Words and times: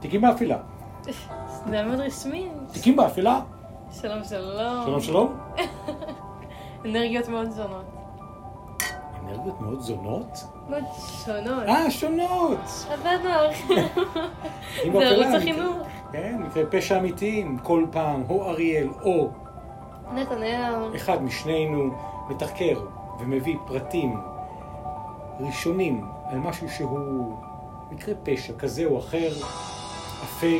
תיקים 0.00 0.20
באפלה. 0.20 0.56
זה 1.02 1.12
היה 1.72 1.82
מאוד 1.82 2.00
רשמי. 2.00 2.48
תיקים 2.72 2.96
באפלה. 2.96 3.40
שלום 3.92 4.24
שלום. 4.24 4.84
שלום 4.84 5.00
שלום. 5.00 5.36
אנרגיות 6.84 7.28
מאוד 7.28 7.50
זונות. 7.50 7.84
אנרגיות 9.24 9.60
מאוד 9.60 9.80
זונות? 9.80 10.44
מאוד 10.68 10.84
שונות. 11.24 11.62
אה, 11.68 11.90
שונות! 11.90 12.58
עבדנו 12.90 13.30
זה 15.00 15.08
ערוץ 15.08 15.34
החינוך. 15.36 15.76
כן, 16.12 16.42
מקרה 16.46 16.66
פשע 16.70 16.98
אמיתיים, 16.98 17.58
כל 17.58 17.86
פעם, 17.90 18.22
או 18.28 18.50
אריאל, 18.50 18.88
או 19.04 19.28
נתנאל. 20.14 20.96
אחד 20.96 21.22
משנינו 21.22 21.90
מתחקר 22.30 22.80
ומביא 23.20 23.56
פרטים 23.66 24.20
ראשונים 25.40 26.04
על 26.24 26.38
משהו 26.38 26.68
שהוא 26.68 27.36
מקרה 27.90 28.14
פשע 28.22 28.52
כזה 28.58 28.84
או 28.84 28.98
אחר, 28.98 29.28
אפל, 30.24 30.58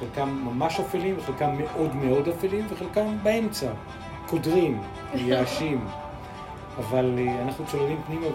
חלקם 0.00 0.28
ממש 0.44 0.80
אפלים 0.80 1.14
וחלקם 1.18 1.50
מאוד 1.58 1.94
מאוד 1.96 2.28
אפלים 2.28 2.66
וחלקם 2.70 3.16
באמצע, 3.22 3.66
קודרים, 4.26 4.80
מייאשים. 5.14 5.86
אבל 6.80 7.14
אה, 7.18 7.42
אנחנו 7.42 7.64
צוללים 7.66 8.00
פנימה 8.06 8.26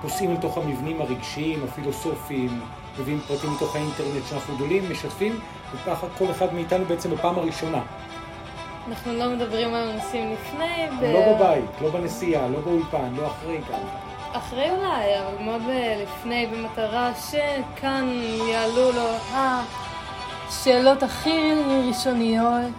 ופוסעים 0.00 0.32
לתוך 0.34 0.58
המבנים 0.58 1.00
הרגשיים, 1.00 1.64
הפילוסופיים, 1.64 2.60
מביאים 3.00 3.20
פרטים 3.20 3.50
מתוך 3.52 3.76
האינטרנט 3.76 4.26
שאנחנו 4.28 4.54
גדולים, 4.56 4.92
משתפים, 4.92 5.40
וככה 5.74 6.06
כל 6.18 6.30
אחד 6.30 6.54
מאיתנו 6.54 6.84
בעצם 6.84 7.10
בפעם 7.10 7.38
הראשונה. 7.38 7.82
אנחנו 8.88 9.12
לא 9.14 9.30
מדברים 9.30 9.74
על 9.74 9.88
הנושאים 9.88 10.32
לפני. 10.32 10.86
ב- 11.00 11.04
לא 11.04 11.34
בבית, 11.34 11.70
לא 11.82 11.90
בנסיעה, 11.90 12.48
לא 12.48 12.60
באולפן, 12.60 13.14
לא 13.16 13.26
אחרי 13.26 13.60
כאן. 13.68 14.07
אחרי 14.32 14.70
אולי, 14.70 15.18
אבל 15.18 15.42
מאוד 15.44 15.62
לפני, 16.02 16.46
במטרה 16.46 17.12
שכאן 17.14 18.08
יעלו 18.50 18.92
לו 18.92 19.08
השאלות 20.48 21.02
הכי 21.02 21.52
ראשוניות, 21.88 22.72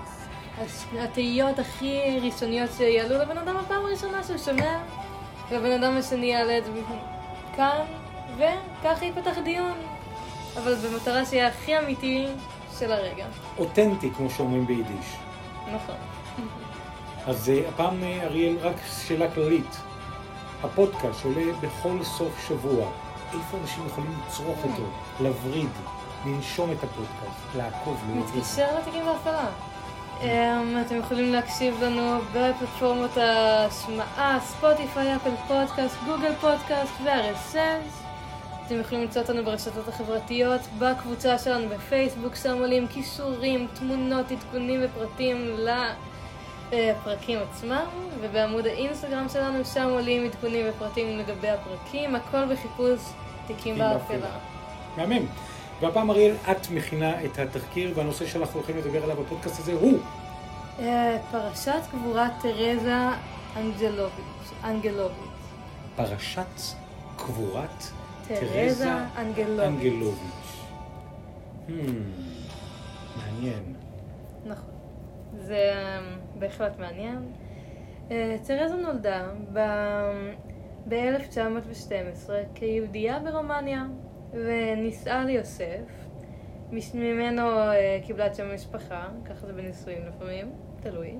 התהיות 0.99 1.59
הכי 1.59 2.19
ראשוניות 2.21 2.69
שיעלו 2.77 3.17
לבן 3.17 3.37
אדם 3.37 3.57
בפעם 3.57 3.85
הראשונה 3.85 4.23
שהוא 4.23 4.37
שומע, 4.37 4.77
והבן 5.49 5.71
אדם 5.71 5.97
השני 5.97 6.25
יעלה 6.25 6.57
את 6.57 6.65
זה 6.65 6.71
כאן, 7.55 7.81
וככה 8.37 9.05
ייפתח 9.05 9.37
דיון. 9.43 9.77
אבל 10.57 10.75
במטרה 10.75 11.25
שיהיה 11.25 11.47
הכי 11.47 11.79
אמיתי 11.79 12.27
של 12.79 12.91
הרגע. 12.91 13.25
אותנטי, 13.57 14.09
כמו 14.17 14.29
שאומרים 14.29 14.65
ביידיש. 14.65 15.15
נכון. 15.73 15.95
אז 17.27 17.49
אה, 17.49 17.69
הפעם, 17.69 18.03
אה, 18.03 18.23
אריאל, 18.23 18.57
רק 18.61 18.75
שאלה 19.07 19.31
כללית. 19.31 19.88
הפודקאסט 20.63 21.21
שעולה 21.21 21.53
בכל 21.61 22.03
סוף 22.03 22.47
שבוע, 22.47 22.91
איפה 23.33 23.57
אנשים 23.61 23.85
יכולים 23.85 24.13
לצרוך 24.27 24.57
אותו, 24.63 24.83
לווריד, 25.19 25.69
לנשום 26.25 26.71
את 26.71 26.83
הפודקאסט, 26.83 27.55
לעקוב? 27.57 28.01
מתקשר 28.15 28.67
לתיקים 28.79 29.05
בהפעלה. 29.05 29.47
אמ, 30.21 30.77
אתם 30.85 30.95
יכולים 30.95 31.31
להקשיב 31.33 31.83
לנו 31.83 32.19
בפלטפורמות 32.33 33.17
ההשמעה, 33.17 34.39
ספוטיפיי, 34.41 35.15
אפל 35.15 35.29
פודקאסט, 35.47 35.95
גוגל 36.05 36.33
פודקאסט 36.41 36.93
ו-RSS. 37.03 38.09
אתם 38.65 38.79
יכולים 38.79 39.03
למצוא 39.03 39.21
אותנו 39.21 39.45
ברשתות 39.45 39.87
החברתיות, 39.87 40.61
בקבוצה 40.79 41.37
שלנו 41.37 41.69
בפייסבוק, 41.69 42.35
שם 42.35 42.57
עולים 42.59 42.87
כישורים, 42.87 43.67
תמונות, 43.73 44.31
עדכונים 44.31 44.81
ופרטים 44.83 45.55
לפרקים 46.71 47.39
עצמם, 47.49 47.85
ובעמוד 48.21 48.65
האינסטגרם 48.65 49.29
שלנו, 49.33 49.65
שם 49.65 49.89
עולים 49.89 50.25
עדכונים 50.25 50.65
ופרטים 50.69 51.17
לגבי 51.19 51.49
הפרקים, 51.49 52.15
הכל 52.15 52.53
בחיפוש 52.53 52.99
תיקים 53.47 53.77
באפלה. 53.77 54.29
מהמם. 54.97 55.25
והפעם, 55.81 56.11
אריאל, 56.11 56.35
את 56.51 56.71
מכינה 56.71 57.23
את 57.25 57.39
התחקיר, 57.39 57.91
והנושא 57.95 58.25
שאנחנו 58.25 58.59
הולכים 58.59 58.77
לדבר 58.77 59.03
עליו 59.03 59.15
בפודקאסט 59.15 59.59
הזה 59.59 59.73
הוא 59.73 59.99
אה, 60.79 61.17
פרשת 61.31 61.81
קבורת 61.91 62.31
תרזה 62.41 63.07
אנג'לוביץ', 63.57 64.51
אנגלוביץ'. 64.63 65.15
פרשת 65.95 66.61
קבורת 67.15 67.83
תרזה. 68.27 68.93
אנגלוביץ'. 69.17 70.15
Hmm, 71.67 71.71
מעניין. 73.17 73.78
זה 75.39 75.71
אה, 75.73 75.99
בהחלט 76.39 76.79
מעניין. 76.79 77.31
אה, 78.11 78.35
תרזה 78.43 78.75
נולדה 78.75 79.27
ב-1912 79.53 82.29
כיהודייה 82.55 83.19
ברומניה, 83.19 83.85
ונישאה 84.33 85.25
ליוסף. 85.25 86.05
ממנו 86.93 87.41
אה, 87.41 87.99
קיבלה 88.03 88.27
את 88.27 88.35
שם 88.35 88.43
המשפחה, 88.43 89.07
ככה 89.25 89.47
זה 89.47 89.53
בנישואים 89.53 90.01
לפעמים, 90.07 90.51
תלוי. 90.79 91.15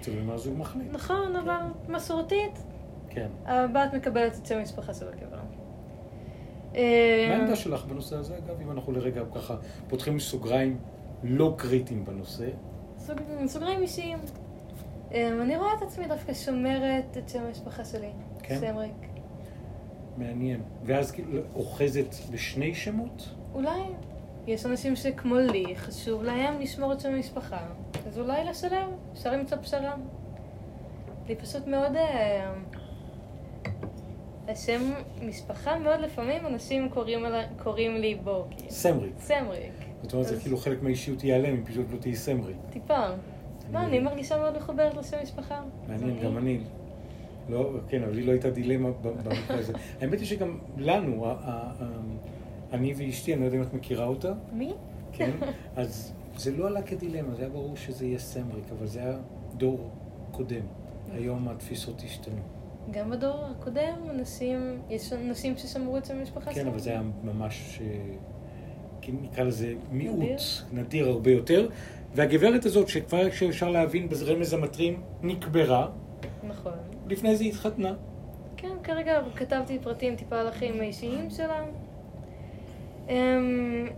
תלוי 0.00 0.22
מה 0.22 0.34
הזוג 0.34 0.58
מחליט. 0.58 0.92
נכון, 0.92 1.36
אבל 1.36 1.60
מסורתית, 1.88 2.64
כן. 3.08 3.28
הבת 3.44 3.94
מקבלת 3.94 4.36
את 4.40 4.46
שם 4.46 4.58
המשפחה 4.58 4.94
של 4.94 5.08
הקבע. 5.08 5.36
מה 6.72 7.34
העמדה 7.34 7.56
שלך 7.56 7.84
בנושא 7.84 8.16
הזה, 8.16 8.36
אגב, 8.36 8.60
אם 8.60 8.70
אנחנו 8.70 8.92
לרגע 8.92 9.22
ככה 9.34 9.56
פותחים 9.88 10.18
סוגריים 10.18 10.78
לא 11.22 11.54
קריטיים 11.58 12.04
בנושא? 12.04 12.48
סוג, 13.06 13.18
סוגריים 13.46 13.82
אישיים. 13.82 14.18
אמ, 15.12 15.42
אני 15.42 15.56
רואה 15.56 15.74
את 15.78 15.82
עצמי 15.82 16.06
דווקא 16.08 16.34
שומרת 16.34 17.16
את 17.18 17.28
שם 17.28 17.42
המשפחה 17.42 17.84
שלי. 17.84 18.10
כן? 18.42 18.60
שם 18.60 18.76
ריק. 18.76 19.08
מעניין. 20.16 20.62
ואז 20.84 21.10
כאילו 21.10 21.42
אוחזת 21.54 22.14
בשני 22.30 22.74
שמות? 22.74 23.28
אולי 23.54 23.80
יש 24.46 24.66
אנשים 24.66 24.96
שכמו 24.96 25.34
לי, 25.34 25.76
חשוב 25.76 26.22
להם 26.22 26.60
לשמור 26.60 26.92
את 26.92 27.00
שם 27.00 27.12
המשפחה. 27.12 27.66
אז 28.06 28.18
אולי 28.18 28.44
לשלם, 28.44 28.88
אפשר 29.12 29.32
למצוא 29.32 29.58
פשרה. 29.58 29.94
לי 31.28 31.36
פשוט 31.36 31.66
מאוד... 31.66 31.96
אה, 31.96 32.52
השם 34.48 34.80
משפחה 35.22 35.78
מאוד 35.78 36.00
לפעמים 36.00 36.46
אנשים 36.46 36.88
קוראים, 36.88 37.24
קוראים 37.62 37.96
לי 37.96 38.14
בו, 38.14 38.44
כאילו. 38.50 38.70
סמריק. 38.70 39.12
סמריק. 39.18 39.91
זאת 40.02 40.12
אומרת, 40.12 40.26
זה 40.26 40.40
כאילו 40.40 40.56
חלק 40.56 40.82
מהאישיות 40.82 41.24
ייעלם, 41.24 41.54
אם 41.56 41.64
פשוט 41.64 41.86
לא 41.92 41.96
תהיי 41.96 42.16
סמריק. 42.16 42.56
טיפה. 42.70 43.06
מה, 43.72 43.86
אני 43.86 43.98
מרגישה 43.98 44.38
מאוד 44.38 44.56
מחוברת 44.56 44.94
לשם 44.94 45.16
משפחה. 45.22 45.62
מעניין, 45.88 46.18
גם 46.24 46.38
אני. 46.38 46.60
לא, 47.48 47.70
כן, 47.88 48.02
אבל 48.02 48.14
לי 48.14 48.22
לא 48.22 48.32
הייתה 48.32 48.50
דילמה 48.50 48.88
במקרה 49.02 49.58
הזה. 49.58 49.72
האמת 50.00 50.18
היא 50.18 50.26
שגם 50.26 50.58
לנו, 50.76 51.26
אני 52.72 52.94
ואשתי, 52.96 53.32
אני 53.32 53.40
לא 53.40 53.46
יודע 53.46 53.56
אם 53.56 53.62
את 53.62 53.74
מכירה 53.74 54.06
אותה, 54.06 54.32
מי? 54.52 54.72
כן? 55.12 55.30
אז 55.76 56.12
זה 56.36 56.56
לא 56.56 56.66
עלה 56.66 56.82
כדילמה, 56.82 57.34
זה 57.34 57.42
היה 57.42 57.50
ברור 57.50 57.76
שזה 57.76 58.06
יהיה 58.06 58.18
סמריק, 58.18 58.64
אבל 58.78 58.86
זה 58.86 59.00
היה 59.00 59.18
דור 59.56 59.90
קודם. 60.30 60.62
היום 61.12 61.48
התפיסות 61.48 62.02
השתנו. 62.04 62.40
גם 62.90 63.10
בדור 63.10 63.44
הקודם, 63.44 63.96
אנשים, 64.10 64.82
יש 64.90 65.12
אנשים 65.12 65.56
ששמרו 65.56 65.98
את 65.98 66.04
שם 66.04 66.16
המשפחה 66.16 66.52
כן. 66.52 66.66
אבל 66.66 66.78
זה 66.78 66.90
היה 66.90 67.02
ממש, 67.24 67.80
אה, 67.80 67.86
נקרא 69.08 69.44
לזה 69.44 69.74
מיעוט, 69.92 70.18
נדיר. 70.18 70.36
נדיר 70.72 71.08
הרבה 71.08 71.30
יותר. 71.30 71.68
והגברת 72.14 72.64
הזאת, 72.64 72.88
שכבר 72.88 73.26
אפשר 73.48 73.70
להבין 73.70 74.08
ברמז 74.08 74.52
המטרים, 74.52 75.00
נקברה, 75.22 75.88
נכון. 76.48 76.72
לפני 77.08 77.36
זה 77.36 77.44
התחתנה. 77.44 77.94
כן, 78.56 78.68
כרגע 78.84 79.20
כתבתי 79.36 79.78
פרטים 79.78 80.16
טיפה 80.16 80.40
על 80.40 80.46
החיים 80.48 80.80
האישיים 80.80 81.30
שלה. 81.30 81.64
הם, 83.08 83.88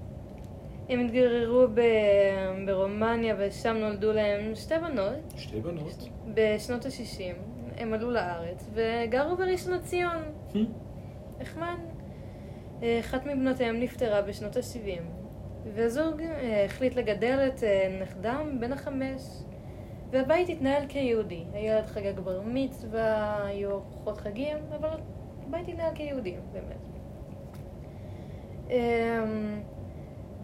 הם 0.88 1.00
התגררו 1.00 1.66
ב- 1.75 1.81
ברומניה 2.66 3.34
ושם 3.38 3.76
נולדו 3.76 4.12
להם 4.12 4.54
שתי 4.54 4.75
בנות 4.78 5.12
שתי 5.37 5.60
בנות. 5.60 6.09
בשנות 6.34 6.87
ה-60. 6.87 7.34
הם 7.76 7.93
עלו 7.93 8.10
לארץ 8.10 8.70
וגרו 8.75 9.37
בראשון 9.37 9.72
לציון. 9.72 10.16
נחמד. 11.41 11.76
אה, 12.84 13.00
אחת 13.00 13.27
מבנותיהם 13.27 13.81
נפטרה 13.81 14.22
בשנות 14.22 14.56
ה-70, 14.56 15.03
והזוג 15.75 16.20
אה, 16.20 16.64
החליט 16.64 16.94
לגדל 16.97 17.49
את 17.49 17.64
אה, 17.64 17.99
נכדם 18.03 18.56
בן 18.61 18.73
החמש, 18.73 19.23
והבית 20.11 20.49
התנהל 20.49 20.87
כיהודי. 20.88 21.44
הילד 21.53 21.87
חגג 21.87 22.20
בר 22.20 22.41
מצווה, 22.44 23.47
היו 23.47 23.70
ארוחות 23.70 24.19
חגים, 24.19 24.56
אבל 24.76 24.99
הבית 25.47 25.69
התנהל 25.69 25.94
כיהודי, 25.94 26.35
באמת. 26.53 26.88
אמ, 28.70 29.61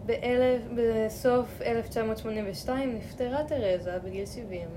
באלף, 0.05 0.61
בסוף 0.75 1.61
1982 1.61 2.95
נפטרה 2.95 3.43
תרזה 3.43 3.99
בגיל 3.99 4.25
70 4.25 4.67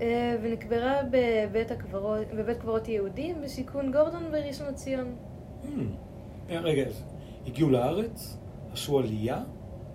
אה, 0.00 0.36
ונקברה 0.42 1.02
בבית, 1.10 1.70
הקברות, 1.70 2.26
בבית 2.34 2.58
קברות 2.58 2.88
יהודים 2.88 3.40
בשיכון 3.40 3.92
גורדון 3.92 4.30
בראשון 4.30 4.66
לציון. 4.68 5.16
Hmm. 5.62 6.15
אה, 6.50 6.60
רגע, 6.60 6.82
הגיעו 7.46 7.70
לארץ, 7.70 8.38
עשו 8.72 8.98
עלייה, 8.98 9.42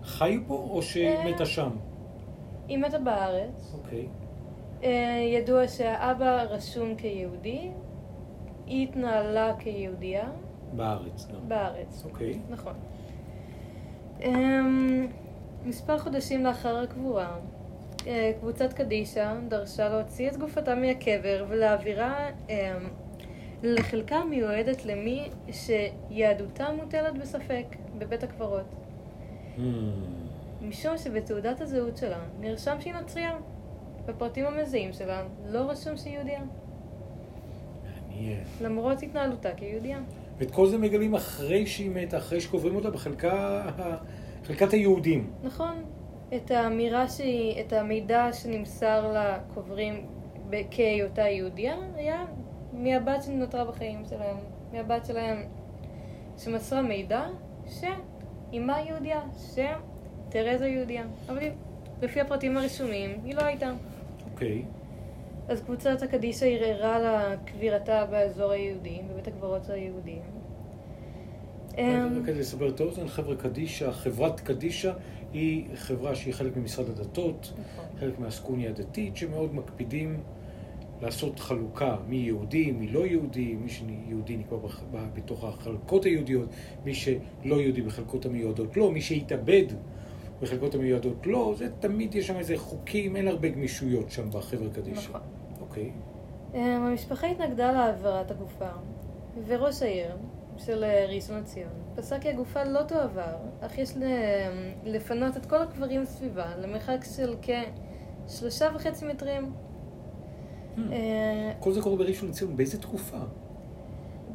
חיו 0.04 0.42
פה 0.48 0.68
או 0.70 0.82
שמתה 0.82 1.46
שם? 1.46 1.70
היא 2.68 2.78
מתה 2.78 3.00
בארץ. 3.00 3.74
אוקיי. 3.74 4.08
אה, 4.84 5.24
ידוע 5.34 5.68
שהאבא 5.68 6.42
רשום 6.44 6.96
כיהודי, 6.96 7.72
היא 8.66 8.88
התנהלה 8.88 9.54
כיהודייה 9.60 10.30
בארץ 10.74 11.28
גם. 11.28 11.50
בארץ. 11.50 12.06
אוקיי. 12.06 12.40
נכון. 12.50 12.74
אמ, 14.22 15.08
מספר 15.66 15.98
חודשים 15.98 16.44
לאחר 16.44 16.78
הקבורה, 16.78 17.36
אה, 18.08 18.32
קבוצת 18.40 18.74
קדישה 18.74 19.34
דרשה 19.48 19.90
להוציא 19.90 20.30
את 20.30 20.38
גופתה 20.38 20.76
מהקבר 20.76 21.46
ולהעבירה 21.50 22.30
אמ, 22.50 22.56
לחלקה 23.64 24.24
מיועדת 24.24 24.86
למי 24.86 25.30
שיהדותה 25.52 26.68
מוטלת 26.72 27.18
בספק 27.18 27.66
בבית 27.98 28.24
הקברות. 28.24 28.66
Hmm. 29.58 29.62
משום 30.62 30.98
שבתעודת 30.98 31.62
הזהות 31.62 31.98
שלה 31.98 32.20
נרשם 32.40 32.76
שהיא 32.80 32.94
נוצריה. 32.94 33.38
בפרטים 34.06 34.46
המזהים 34.46 34.94
שלה 34.94 35.24
לא 35.46 35.60
רשום 35.60 35.98
שהיא 35.98 36.14
יהודייה, 36.14 36.42
מעניין. 38.10 38.44
למרות 38.62 39.04
התנהלותה 39.04 39.54
כיהודייה. 39.54 40.00
ואת 40.38 40.52
כל 40.52 40.68
זה 40.68 40.78
מגלים 40.78 41.16
אחרי 41.16 41.68
שהיא 41.68 41.92
מתה, 41.92 42.18
אחרי 42.18 42.42
שקוברים 42.42 42.76
אותה 42.76 42.90
בחלקה, 42.90 43.66
חלקת 44.46 44.74
היהודים. 44.74 45.32
נכון, 45.44 45.84
את 46.36 46.52
האמירה 46.52 47.10
שהיא, 47.10 47.62
את 47.62 47.74
המידע 47.74 48.34
שנמסר 48.34 49.14
לקוברים 49.14 50.06
כהיותה 50.72 51.22
יהודייה, 51.22 51.76
היה 51.96 52.26
מהבת 52.74 53.24
שנותרה 53.24 53.66
בחיים 53.66 54.04
שלהם, 54.10 54.38
מהבת 54.74 55.06
שלהם 55.06 55.38
שמסרה 56.38 56.82
מידע 56.82 57.26
שאימה 57.70 58.80
יהודייה, 58.82 59.22
שתרזה 59.38 60.68
יהודייה, 60.68 61.04
אבל 61.30 61.38
היא- 61.38 61.52
לפי 62.02 62.22
הפרטים 62.22 62.58
הרשומים 62.58 63.18
היא 63.24 63.36
לא 63.36 63.42
הייתה. 63.42 63.72
אוקיי. 64.34 64.64
אז 65.48 65.62
קבוצת 65.62 66.02
הקדישא 66.02 66.46
ערערה 66.46 67.00
לה 67.00 67.36
קבירתה 67.46 68.06
באזור 68.06 68.52
היהודי, 68.52 69.02
בבית 69.12 69.28
הקברות 69.28 69.70
היהודי. 69.70 70.20
רק 71.78 71.82
כדי 72.26 72.40
לסבר 72.40 72.70
את 72.70 72.80
האוזן, 72.80 73.08
חבר'ה 73.08 73.36
קדישא, 73.36 73.92
חברת 73.92 74.40
קדישא 74.40 74.92
היא 75.34 75.66
חברה 75.76 76.16
שהיא 76.16 76.34
חלק 76.34 76.58
ממשרד 76.58 76.90
הדתות, 76.90 77.54
נכון. 77.54 77.86
חלק 78.00 78.20
מהסקוניה 78.20 78.70
הדתית, 78.70 79.18
שמאוד 79.18 79.56
מקפידים 79.56 80.20
לעשות 81.02 81.40
חלוקה 81.40 81.96
מי 82.08 82.16
יהודי, 82.16 82.72
מי 82.72 82.88
לא 82.88 83.06
יהודי, 83.06 83.56
מי 83.56 83.70
שיהודי 83.70 84.38
נקבע 84.38 84.58
בתוך 85.14 85.44
החלקות 85.44 86.06
היהודיות, 86.06 86.50
מי 86.86 86.94
שלא 86.94 87.16
יהודי 87.62 87.82
בחלקות 87.82 88.26
המיועדות 88.26 88.78
לא, 88.78 88.92
מי 88.92 89.02
שהתאבד 89.02 89.64
בחלקות 90.42 90.76
המיועדות 90.76 91.28
לא, 91.28 91.54
זה 91.58 91.70
תמיד 91.80 92.16
יש 92.16 92.28
שם 92.28 92.38
איזה 92.38 92.58
חוקים, 92.58 93.16
אין 93.16 93.28
הרבה 93.28 93.50
גמישויות 93.50 94.12
שם 94.12 94.30
בחברה 94.30 94.70
קדישא. 94.70 95.10
נכון. 95.10 95.22
אוקיי. 95.62 95.92
אמ, 96.54 96.60
המשפחה 96.60 97.28
התנגדה 97.28 97.72
להעברת 97.72 98.32
הגופה, 98.32 98.70
וראש 99.48 99.82
העיר 99.82 100.18
של 100.58 100.84
אה, 100.84 101.06
ראשון 101.10 101.38
לציון 101.40 101.70
פסק 101.96 102.22
כי 102.22 102.30
הגופה 102.30 102.64
לא 102.64 102.84
תועבר, 102.84 103.36
אך 103.62 103.78
יש 103.78 103.98
ל- 103.98 104.04
לפנות 104.86 105.38
את 105.38 105.46
כל 105.46 105.62
הקברים 105.62 106.06
סביבה 106.06 106.56
למרחק 106.58 107.06
של 107.16 107.36
כשלושה 108.28 108.70
וחצי 108.76 109.06
מטרים. 109.06 109.52
אה, 110.92 111.52
כל 111.60 111.74
זה 111.74 111.82
קורה 111.82 111.96
בראשון 111.98 112.30
לציון, 112.30 112.58
באיזה 112.58 112.82
תקופה? 112.82 113.18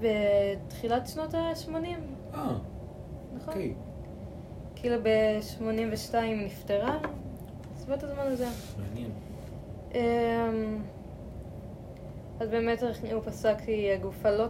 בתחילת 0.00 1.06
שנות 1.06 1.34
ה-80, 1.34 1.70
אה, 2.34 2.58
נכון? 3.36 3.48
אוקיי. 3.48 3.74
כאילו 4.76 4.96
ב-82 5.02 6.14
נפטרה, 6.46 6.98
סביבות 7.76 8.02
הזמן 8.02 8.26
הזה. 8.26 8.46
מעניין. 8.78 9.10
אמ, 9.94 10.78
אז 12.40 12.48
באמת 12.48 12.82
הוא 13.12 13.22
פסק 13.24 13.54
כי 13.64 13.92
הגופה 13.92 14.30
לא 14.30 14.46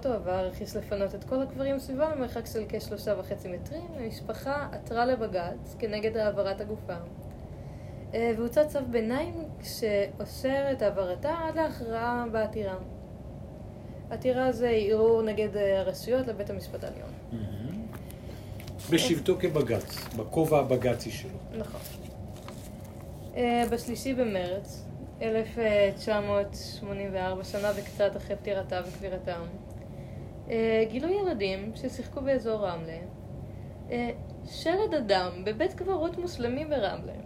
אך 0.53 0.61
יש 0.61 0.77
לפנות 0.77 1.15
את 1.15 1.25
כל 1.25 1.43
הקברים 1.43 1.79
סביבה 1.79 2.15
למרחק 2.15 2.47
של 2.47 2.65
כשלושה 2.69 3.15
וחצי 3.21 3.49
מטרים. 3.49 3.85
המשפחה 3.97 4.69
עתרה 4.73 5.07
לבג"ץ 5.07 5.77
כנגד 5.79 6.17
העברת 6.17 6.61
הגופה. 6.61 6.95
אה, 8.17 8.33
והוצא 8.37 8.65
צו 8.65 8.79
ביניים 8.91 9.35
שאוסר 9.63 10.73
את 10.73 10.83
העברתה 10.83 11.35
עד 11.49 11.57
להכרעה 11.57 12.25
בעתירה. 12.33 12.77
העתירה 14.11 14.53
זה 14.53 14.69
ערעור 14.69 15.23
נגד 15.23 15.57
אה, 15.57 15.81
הרשויות 15.81 16.27
לבית 16.27 16.51
המשפט 16.51 16.85
העליון. 16.85 17.11
מהמם. 17.33 17.87
בשבתו 18.91 19.37
כבג"ץ, 19.41 19.97
בכובע 20.17 20.59
הבג"צי 20.59 21.11
שלו. 21.11 21.39
נכון. 21.59 21.81
אה, 23.37 23.63
בשלישי 23.71 24.15
במרץ, 24.15 24.85
1984, 25.23 27.45
שנה 27.45 27.73
וקצת 27.77 28.17
אחרי 28.17 28.37
פטירתה 28.37 28.81
וקבירתם, 28.87 29.41
גילו 30.91 31.09
ילדים 31.09 31.73
ששיחקו 31.75 32.21
באזור 32.21 32.67
רמלה 32.67 32.99
שלד 34.47 34.95
אדם 34.99 35.45
בבית 35.45 35.75
קברות 35.75 36.19
מוסלמי 36.19 36.65
ברמלה. 36.65 37.25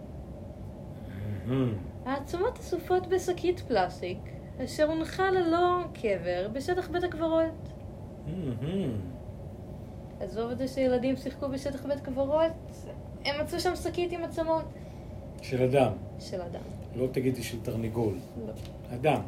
מהמם. 1.50 1.74
העצומות 2.04 2.58
אסופות 2.58 3.06
בשקית 3.06 3.60
פלסטיק, 3.60 4.18
אשר 4.64 4.84
הונחה 4.84 5.30
ללא 5.30 5.78
קבר 6.02 6.48
בשטח 6.52 6.88
בית 6.88 7.04
הקברות. 7.04 7.68
עזוב 10.20 10.50
את 10.50 10.58
זה 10.58 10.68
שילדים 10.68 11.16
שיחקו 11.16 11.48
בשטח 11.48 11.86
בית 11.86 12.00
קברות, 12.00 12.52
הם 13.24 13.40
מצאו 13.40 13.60
שם 13.60 13.76
שקית 13.76 14.12
עם 14.12 14.24
עצמות 14.24 14.64
של 15.42 15.62
אדם, 15.62 15.92
של 16.18 16.42
אדם. 16.42 16.60
לא 16.96 17.06
תגידי 17.12 17.42
של 17.42 17.60
תרנגול. 17.62 18.14
לא. 18.46 18.52
אדם. 18.94 19.22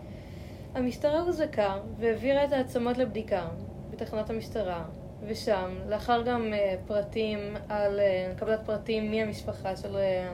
המשטרה 0.74 1.20
הוזעקה 1.20 1.76
והעבירה 1.98 2.44
את 2.44 2.52
העצמות 2.52 2.98
לבדיקה 2.98 3.48
בתחנת 3.90 4.30
המשטרה, 4.30 4.84
ושם, 5.26 5.70
לאחר 5.88 6.22
גם 6.22 6.52
אה, 6.52 6.74
פרטים 6.86 7.38
על, 7.68 8.00
אה, 8.00 8.32
קבלת 8.36 8.60
פרטים 8.66 9.10
מהמשפחה 9.10 9.76
של, 9.76 9.96
אה, 9.96 10.32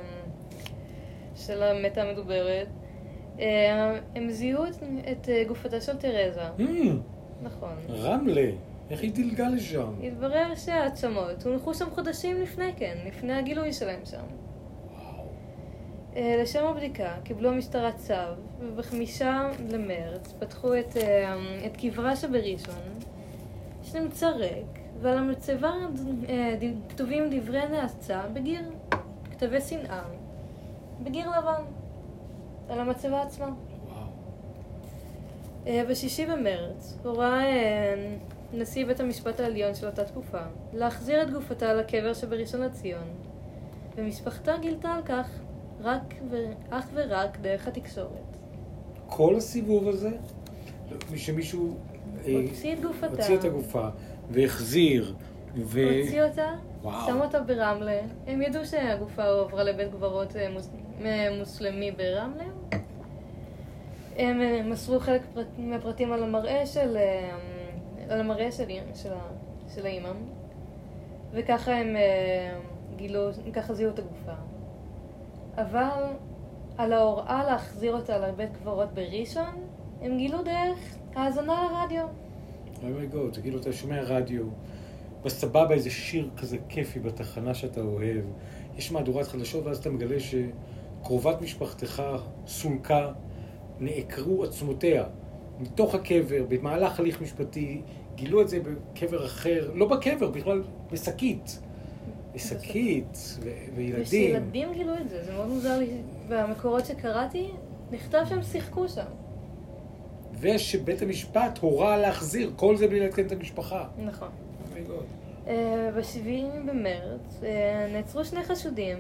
של 1.39 1.63
המתה 1.63 2.03
המדוברת, 2.03 2.69
אה, 3.41 3.99
הם 4.15 4.31
זיהו 4.31 4.65
את, 4.65 4.83
את 5.13 5.29
אה, 5.29 5.45
גופתה 5.49 5.81
של 5.81 5.97
תרזה, 5.97 6.41
מהמם. 6.59 7.01
נכון. 7.43 7.75
רמלה. 7.89 8.51
איך 8.91 9.03
היא 9.03 9.13
דילגה 9.13 9.49
לשם? 9.49 9.93
התברר 10.03 10.55
שהעצמות 10.55 11.47
הונחו 11.47 11.75
שם 11.75 11.91
חודשים 11.91 12.41
לפני 12.41 12.73
כן, 12.77 12.99
לפני 13.07 13.33
הגילוי 13.33 13.73
שלהם 13.73 14.01
שם. 14.05 14.17
וואו. 14.17 15.27
אה, 16.17 16.37
לשם 16.43 16.65
הבדיקה 16.65 17.17
קיבלו 17.25 17.51
המשטרה 17.51 17.93
צו, 17.93 18.15
ובחמישה 18.61 19.51
למרץ 19.69 20.33
פתחו 20.39 20.79
את, 20.79 20.97
את 21.67 21.77
קברה 21.77 22.17
שבראשון, 22.17 22.75
שנמצא 23.83 24.29
ריק, 24.29 24.79
ועל 25.01 25.19
המצבה 25.19 25.73
כתובים 26.89 27.25
דברי 27.31 27.69
נאצה 27.69 28.23
בגיר, 28.33 28.63
כתבי 29.31 29.61
שנאה, 29.61 30.03
בגיר 31.03 31.31
לבן, 31.31 31.63
על 32.69 32.81
המצבה 32.81 33.23
עצמה. 33.23 33.47
וואו. 33.47 34.07
אה, 35.67 35.85
בשישי 35.89 36.27
במרץ 36.27 36.99
הורה 37.05 37.45
אה, 37.45 38.17
נשיא 38.53 38.87
בית 38.87 39.01
המשפט 39.01 39.41
העליון 39.41 39.75
של 39.75 39.87
אותה 39.87 40.05
תקופה 40.05 40.41
להחזיר 40.73 41.23
את 41.23 41.31
גופתה 41.31 41.75
לקבר 41.75 42.15
שבראשון 42.15 42.61
לציון, 42.61 43.09
ומשפחתה 43.97 44.57
גילתה 44.61 44.89
על 44.89 45.03
כך 45.03 45.29
רק 45.81 46.15
ו... 46.31 46.37
אך 46.71 46.89
ורק 46.95 47.39
דרך 47.39 47.69
התקשורת. 47.69 48.37
כל 49.07 49.37
הסיבוב 49.37 49.89
הזה, 49.89 50.11
שמישהו 51.17 51.77
אה, 52.27 52.33
הוציא 52.49 52.75
את 52.75 52.81
גופתה, 52.81 53.07
הוציא 53.07 53.39
את 53.39 53.45
הגופה 53.45 53.89
והחזיר, 54.31 55.15
ו... 55.57 55.81
הוציא 56.01 56.23
אותה, 56.23 56.55
וואו. 56.83 57.07
שם 57.07 57.21
אותה 57.21 57.41
ברמלה. 57.41 58.01
הם 58.27 58.43
ידעו 58.43 58.67
שהגופה 58.67 59.25
הועברה 59.25 59.65
לבית 59.65 59.89
קברות 59.93 60.37
אה, 60.37 60.51
מוס... 60.51 60.71
מוסלמי 61.39 61.91
ברמלה. 61.93 62.45
הם 64.17 64.41
אה, 64.41 64.63
מסרו 64.65 65.01
חלק 65.01 65.23
פרט... 65.35 65.47
מהפרטים 65.59 66.13
על 66.13 66.23
המראה 66.23 66.67
של, 66.67 66.97
אה, 66.97 67.37
על 68.09 68.21
המראה 68.21 68.53
של, 68.53 68.65
של. 68.95 69.11
של 69.75 69.87
האימא, 69.87 70.13
וככה 71.33 71.73
הם 71.73 71.97
אה, 71.97 72.59
גילו, 72.97 73.31
ככה 73.53 73.75
זיהו 73.75 73.91
את 73.91 73.99
הגופה. 73.99 74.33
אבל 75.57 76.05
על 76.79 76.93
ההוראה 76.93 77.45
להחזיר 77.45 77.97
אותה 77.97 78.19
לבית 78.19 78.51
קברות 78.57 78.95
בראשון, 78.95 79.65
הם 80.03 80.19
גילו 80.19 80.43
דרך 80.43 80.97
האזנה 81.15 81.69
לרדיו. 81.71 82.07
אומייגוד, 82.83 83.35
זה 83.35 83.43
כאילו 83.43 83.61
אתה 83.61 83.73
שומע 83.73 84.03
רדיו, 84.03 84.45
בסבבה 85.25 85.75
איזה 85.75 85.91
שיר 85.91 86.31
כזה 86.37 86.57
כיפי 86.69 87.01
בתחנה 87.01 87.55
שאתה 87.55 87.81
אוהב, 87.81 88.25
יש 88.77 88.93
מהדורת 88.93 89.27
חדשות 89.27 89.67
ואז 89.67 89.79
אתה 89.79 89.91
מגלה 89.91 90.21
שקרובת 91.03 91.41
משפחתך 91.41 92.03
סולקה, 92.47 93.13
נעקרו 93.81 94.45
עצמותיה 94.45 95.05
מתוך 95.61 95.95
הקבר, 95.95 96.45
במהלך 96.49 97.01
הליך 97.01 97.21
משפטי, 97.21 97.83
גילו 98.15 98.43
את 98.43 98.49
זה 98.49 98.59
בקבר 98.61 99.27
אחר, 99.27 99.71
לא 99.75 99.89
בקבר, 99.89 100.31
בכלל 100.31 100.63
בשקית. 100.93 101.61
בשקית, 102.35 103.39
ו- 103.41 103.51
וילדים. 103.75 104.03
ושילדים 104.03 104.73
גילו 104.73 104.95
את 104.95 105.09
זה, 105.09 105.25
זה 105.25 105.33
מאוד 105.33 105.49
מוזר 105.49 105.79
לי. 105.79 105.91
במקורות 106.29 106.87
שקראתי, 106.87 107.51
נכתב 107.91 108.25
שהם 108.29 108.43
שיחקו 108.43 108.89
שם. 108.89 109.05
ושבית 110.41 111.03
המשפט 111.03 111.59
הורה 111.61 111.97
להחזיר, 111.97 112.53
כל 112.57 112.77
זה 112.77 112.89
בלי 112.89 113.01
לעדכן 113.01 113.27
את 113.27 113.33
המשפחה. 113.33 113.85
נכון. 114.05 114.29
אה, 115.47 115.91
ב-7 115.97 116.29
במרץ 116.67 117.41
אה, 117.43 117.89
נעצרו 117.93 118.25
שני 118.25 118.43
חשודים, 118.43 118.99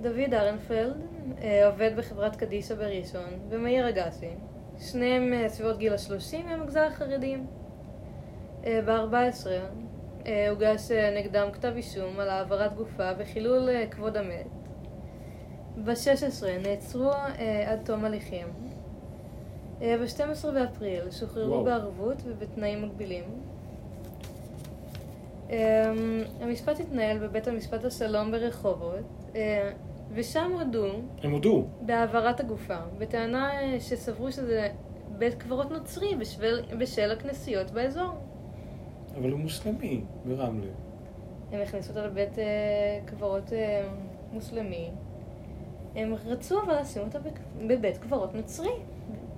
דוד 0.00 0.34
ארנפלד, 0.34 0.96
עובד 1.66 1.90
בחברת 1.96 2.36
קדישא 2.36 2.74
בראשון, 2.74 3.30
ומאיר 3.48 3.88
אגסי. 3.88 4.30
שניהם 4.80 5.32
אה, 5.32 5.48
סביבות 5.48 5.78
גיל 5.78 5.94
השלושים 5.94 6.46
מהמגזר 6.46 6.82
החרדי. 6.82 7.36
אה, 8.64 8.80
ב-14 8.86 9.46
אה, 10.26 10.50
הוגש 10.50 10.90
אה, 10.90 11.18
נגדם 11.18 11.48
כתב 11.52 11.72
אישום 11.76 12.20
על 12.20 12.28
העברת 12.28 12.74
גופה 12.74 13.10
וחילול 13.18 13.68
אה, 13.68 13.86
כבוד 13.90 14.16
המת. 14.16 14.46
ב-16 15.84 16.46
נעצרו 16.62 17.12
אה, 17.12 17.72
עד 17.72 17.80
תום 17.84 18.04
הליכים. 18.04 18.46
אה, 19.82 19.96
ב-12 19.98 20.50
באפריל 20.50 21.10
שוחררו 21.10 21.50
וואו. 21.50 21.64
בערבות 21.64 22.16
ובתנאים 22.24 22.82
מגבילים. 22.82 23.24
אה, 25.50 25.92
המשפט 26.40 26.80
התנהל 26.80 27.18
בבית 27.18 27.48
המשפט 27.48 27.84
השלום 27.84 28.30
ברחובות, 28.30 29.34
אה, 29.34 29.70
ושם 30.14 30.52
הודו 30.52 30.86
הם 31.22 31.32
הודו. 31.32 31.66
בהעברת 31.80 32.40
הגופה, 32.40 32.78
בטענה 32.98 33.62
אה, 33.62 33.80
שסברו 33.80 34.32
שזה 34.32 34.68
בית 35.18 35.34
קברות 35.34 35.70
נוצרי 35.70 36.14
בשביל, 36.14 36.60
בשל 36.78 37.10
הכנסיות 37.10 37.70
באזור. 37.70 38.14
אבל 39.16 39.30
הוא 39.30 39.40
מוסלמי 39.40 40.04
ברמלה. 40.24 40.70
הם 41.52 41.60
הכניסו 41.60 41.90
אותו 41.90 42.06
לבית 42.06 42.38
אה, 42.38 42.44
קברות 43.04 43.52
אה, 43.52 43.88
מוסלמי. 44.32 44.90
הם 45.94 46.14
רצו 46.26 46.62
אבל 46.62 46.80
לשים 46.80 47.02
אותו 47.02 47.18
בבית 47.66 47.98
קברות 47.98 48.34
נוצרי, 48.34 48.72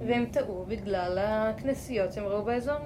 והם 0.06 0.26
טעו 0.26 0.64
בגלל 0.68 1.18
הכנסיות 1.20 2.12
שהם 2.12 2.24
ראו 2.24 2.42
באזור. 2.42 2.76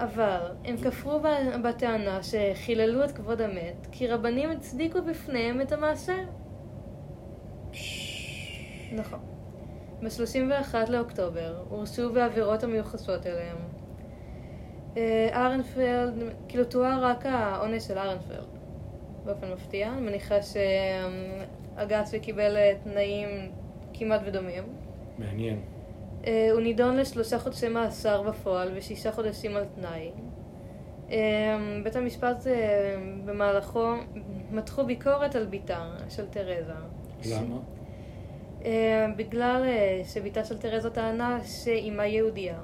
אבל 0.00 0.40
הם 0.64 0.76
כפרו 0.76 1.20
בטענה 1.64 2.20
שחיללו 2.22 3.04
את 3.04 3.12
כבוד 3.12 3.40
המת, 3.40 3.86
כי 3.92 4.08
רבנים 4.08 4.50
הצדיקו 4.50 5.02
בפניהם 5.02 5.60
את 5.60 5.72
המעשה. 5.72 6.14
נכון. 8.92 9.20
ב-31 10.02 10.74
לאוקטובר 10.88 11.62
הורשעו 11.68 12.12
בעבירות 12.12 12.62
המיוחסות 12.62 13.26
אליהם. 13.26 13.56
אה, 14.96 15.28
ארנפלד, 15.32 16.14
כאילו 16.48 16.64
תואר 16.64 17.04
רק 17.04 17.26
העונש 17.26 17.82
של 17.82 17.98
ארנפלד, 17.98 18.46
באופן 19.24 19.52
מפתיע. 19.52 19.88
אני 19.88 20.00
מניחה 20.00 20.34
שאגסי 20.42 22.20
קיבל 22.20 22.56
אה, 22.56 22.72
תנאים 22.84 23.28
כמעט 23.94 24.20
ודומים. 24.24 24.64
מעניין. 25.18 25.75
אה, 26.26 26.48
הוא 26.52 26.60
נידון 26.60 26.96
לשלושה 26.96 27.38
חודשי 27.38 27.68
מאסר 27.68 28.22
בפועל 28.22 28.72
ושישה 28.74 29.12
חודשים 29.12 29.56
על 29.56 29.64
תנאי. 29.74 30.10
אה, 31.10 31.80
בית 31.84 31.96
המשפט 31.96 32.46
אה, 32.46 32.96
במהלכו 33.24 33.92
מתחו 34.50 34.84
ביקורת 34.84 35.34
על 35.34 35.46
בתה 35.46 35.96
של 36.08 36.26
תרזה. 36.26 36.72
למה? 37.30 37.58
בגלל 39.16 39.62
שבתה 40.04 40.44
של 40.44 40.58
תרזה 40.58 40.90
טענה 40.90 41.38
שאימה 41.44 42.06
יהודייה. 42.06 42.58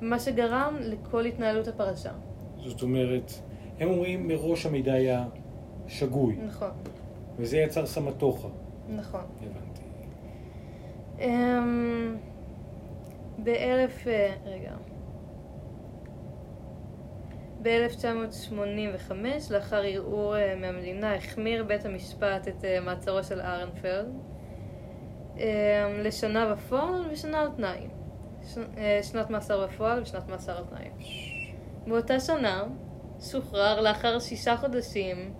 מה 0.00 0.18
שגרם 0.18 0.76
לכל 0.80 1.24
התנהלות 1.24 1.68
הפרשה. 1.68 2.12
זאת 2.58 2.82
אומרת, 2.82 3.32
הם 3.80 3.88
אומרים 3.88 4.28
מראש 4.28 4.66
המידע 4.66 4.92
היה 4.92 5.24
שגוי, 5.86 6.36
נכון, 6.46 6.70
וזה 7.38 7.58
יצר 7.58 7.86
סמטוחה. 7.86 8.48
נכון. 8.88 9.20
הבנתי. 9.40 9.82
אמ, 11.20 12.16
באלף... 13.38 14.06
אה, 14.08 14.34
רגע. 14.46 14.72
ב-1985, 17.62 19.12
לאחר 19.50 19.82
ערעור 19.84 20.36
אה, 20.36 20.54
מהמדינה, 20.56 21.14
החמיר 21.14 21.64
בית 21.64 21.84
המשפט 21.84 22.48
את 22.48 22.64
אה, 22.64 22.80
מעצרו 22.80 23.22
של 23.24 23.40
ארנפלד 23.40 24.06
אמ, 25.36 25.40
לשנה 25.98 26.52
בפועל 26.54 27.04
ושנה 27.10 27.40
על 27.40 27.48
תנאי. 27.56 27.86
ש- 28.46 28.58
אה, 28.78 29.00
שנת 29.02 29.30
מאסר 29.30 29.66
בפועל 29.66 30.02
ושנת 30.02 30.28
מאסר 30.28 30.56
על 30.56 30.64
תנאי. 30.64 30.90
באותה 31.86 32.20
שנה 32.20 32.64
שוחרר 33.20 33.80
לאחר 33.80 34.18
שישה 34.18 34.56
חודשים 34.56 35.34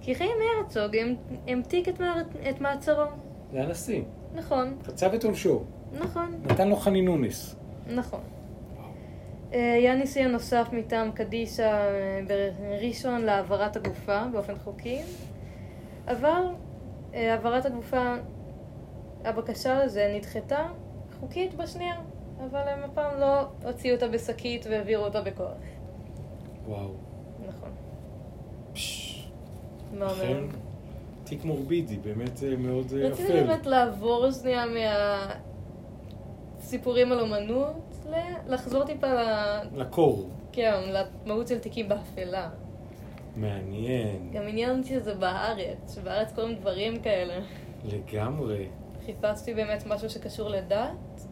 כי 0.00 0.14
חיים 0.14 0.30
הרצוג 0.58 0.96
המ- 0.96 1.16
המתיק 1.46 1.88
את 1.88 2.00
מער- 2.00 2.20
את 2.50 2.60
מעצרו. 2.60 3.04
זה 3.52 3.62
הנשיא. 3.62 4.02
נכון, 4.34 4.76
קצב 4.82 5.14
את 5.14 5.24
עונשו. 5.24 5.62
נכון. 5.92 6.40
נתן 6.44 6.68
לו 6.68 6.76
חנינונס. 6.76 7.56
נכון. 7.94 8.20
אה, 9.54 9.74
היה 9.74 9.94
ניסיון 9.94 10.32
נוסף 10.32 10.68
מטעם 10.72 11.12
קדישא 11.12 11.62
אה, 11.62 12.20
בראשון 12.26 13.22
להעברת 13.22 13.76
הגופה 13.76 14.24
באופן 14.32 14.54
חוקי, 14.58 15.00
אבל 16.08 16.42
אה, 17.14 17.32
העברת 17.32 17.66
הגופה, 17.66 18.14
הבקשה 19.24 19.84
לזה 19.84 20.12
נדחתה 20.16 20.66
חוקית 21.20 21.54
בשנייה, 21.54 21.94
אבל 22.44 22.68
הם 22.68 22.90
הפעם 22.90 23.20
לא 23.20 23.40
הוציאו 23.64 23.94
אותה 23.94 24.08
בשקית 24.08 24.66
והעבירו 24.70 25.04
אותה 25.04 25.20
בכוח. 25.20 25.52
וואו. 26.66 26.90
נכון. 27.48 27.70
פש, 28.72 29.28
מה 29.92 30.10
אומר? 30.10 30.46
תיק 31.34 31.44
מורבידי, 31.44 31.96
באמת 31.96 32.42
אה, 32.42 32.56
מאוד 32.56 32.86
אה, 32.96 33.08
רציתי 33.08 33.28
אפל. 33.28 33.46
באמת 33.46 33.66
לעבור 33.66 34.30
שנייה 34.30 34.64
מהסיפורים 36.58 37.12
על 37.12 37.20
אומנות, 37.20 37.94
לחזור 38.48 38.84
טיפה 38.84 39.14
ל- 39.14 39.60
לקור. 39.80 40.28
כן, 40.52 40.72
למהות 41.26 41.48
של 41.48 41.58
תיקים 41.58 41.88
באפלה. 41.88 42.50
מעניין. 43.36 44.30
גם 44.32 44.42
עניין 44.48 44.78
אותי 44.78 44.88
שזה 44.88 45.14
בארץ, 45.14 45.94
שבארץ 45.94 46.32
קורים 46.34 46.54
דברים 46.56 47.02
כאלה. 47.02 47.34
לגמרי. 47.84 48.66
חיפשתי 49.06 49.54
באמת 49.54 49.84
משהו 49.86 50.10
שקשור 50.10 50.48
לדת 50.48 51.26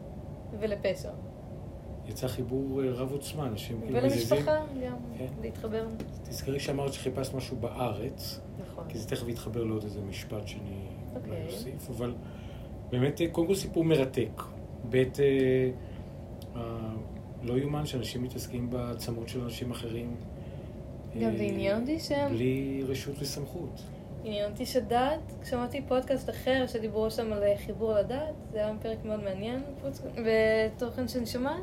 ולפשע. 0.61 1.11
יצא 2.07 2.29
חיבור 2.29 2.83
אה, 2.83 2.91
רב 2.91 3.13
עוצמה, 3.13 3.47
אנשים 3.47 3.81
כאילו 3.81 4.07
מזיזים. 4.07 4.37
ולמשפחה 4.37 4.57
גם, 4.85 4.97
כן. 5.19 5.27
להתחבר. 5.43 5.85
תזכרי 6.23 6.61
שאמרת 6.61 6.93
שחיפשת 6.93 7.35
משהו 7.35 7.57
בארץ. 7.57 8.41
כי 8.89 8.99
זה 8.99 9.09
תכף 9.09 9.29
יתחבר 9.29 9.65
לעוד 9.65 9.85
איזה 9.85 10.01
משפט 10.01 10.49
שאני 10.49 10.87
אולי 11.15 11.37
אוקיי. 11.37 11.47
אוסיף, 11.47 11.91
אבל 11.91 12.15
באמת, 12.91 13.21
אה, 13.21 13.29
קודם 13.29 13.47
כל 13.47 13.55
סיפור 13.55 13.85
מרתק. 13.85 14.43
ב', 14.91 14.95
אה, 14.97 15.03
אה, 16.57 16.61
לא 17.43 17.59
יאומן 17.59 17.87
שאנשים 17.87 18.23
מתעסקים 18.23 18.71
בעצמות 18.71 19.29
של 19.29 19.41
אנשים 19.41 19.71
אחרים. 19.71 20.17
גם 21.21 21.31
אה, 21.31 21.37
זה 21.37 21.43
עניין 21.43 21.81
אותי 21.81 22.01
שהם... 22.01 22.33
בלי 22.33 22.83
רשות 22.89 23.15
וסמכות. 23.19 23.83
עניין 24.25 24.51
אותי 24.51 24.67
שדת, 24.67 25.33
שמעתי 25.45 25.83
פודקאסט 25.89 26.31
אחר 26.31 26.65
שדיברו 26.67 27.11
שם 27.11 27.33
על 27.33 27.43
אה, 27.43 27.55
חיבור 27.67 27.93
לדת, 27.93 28.35
זה 28.53 28.59
היה 28.59 28.75
פרק 28.83 29.05
מאוד 29.05 29.25
מעניין 29.25 29.63
בתוכן 30.27 31.09
שאני 31.09 31.27
שומעת, 31.27 31.63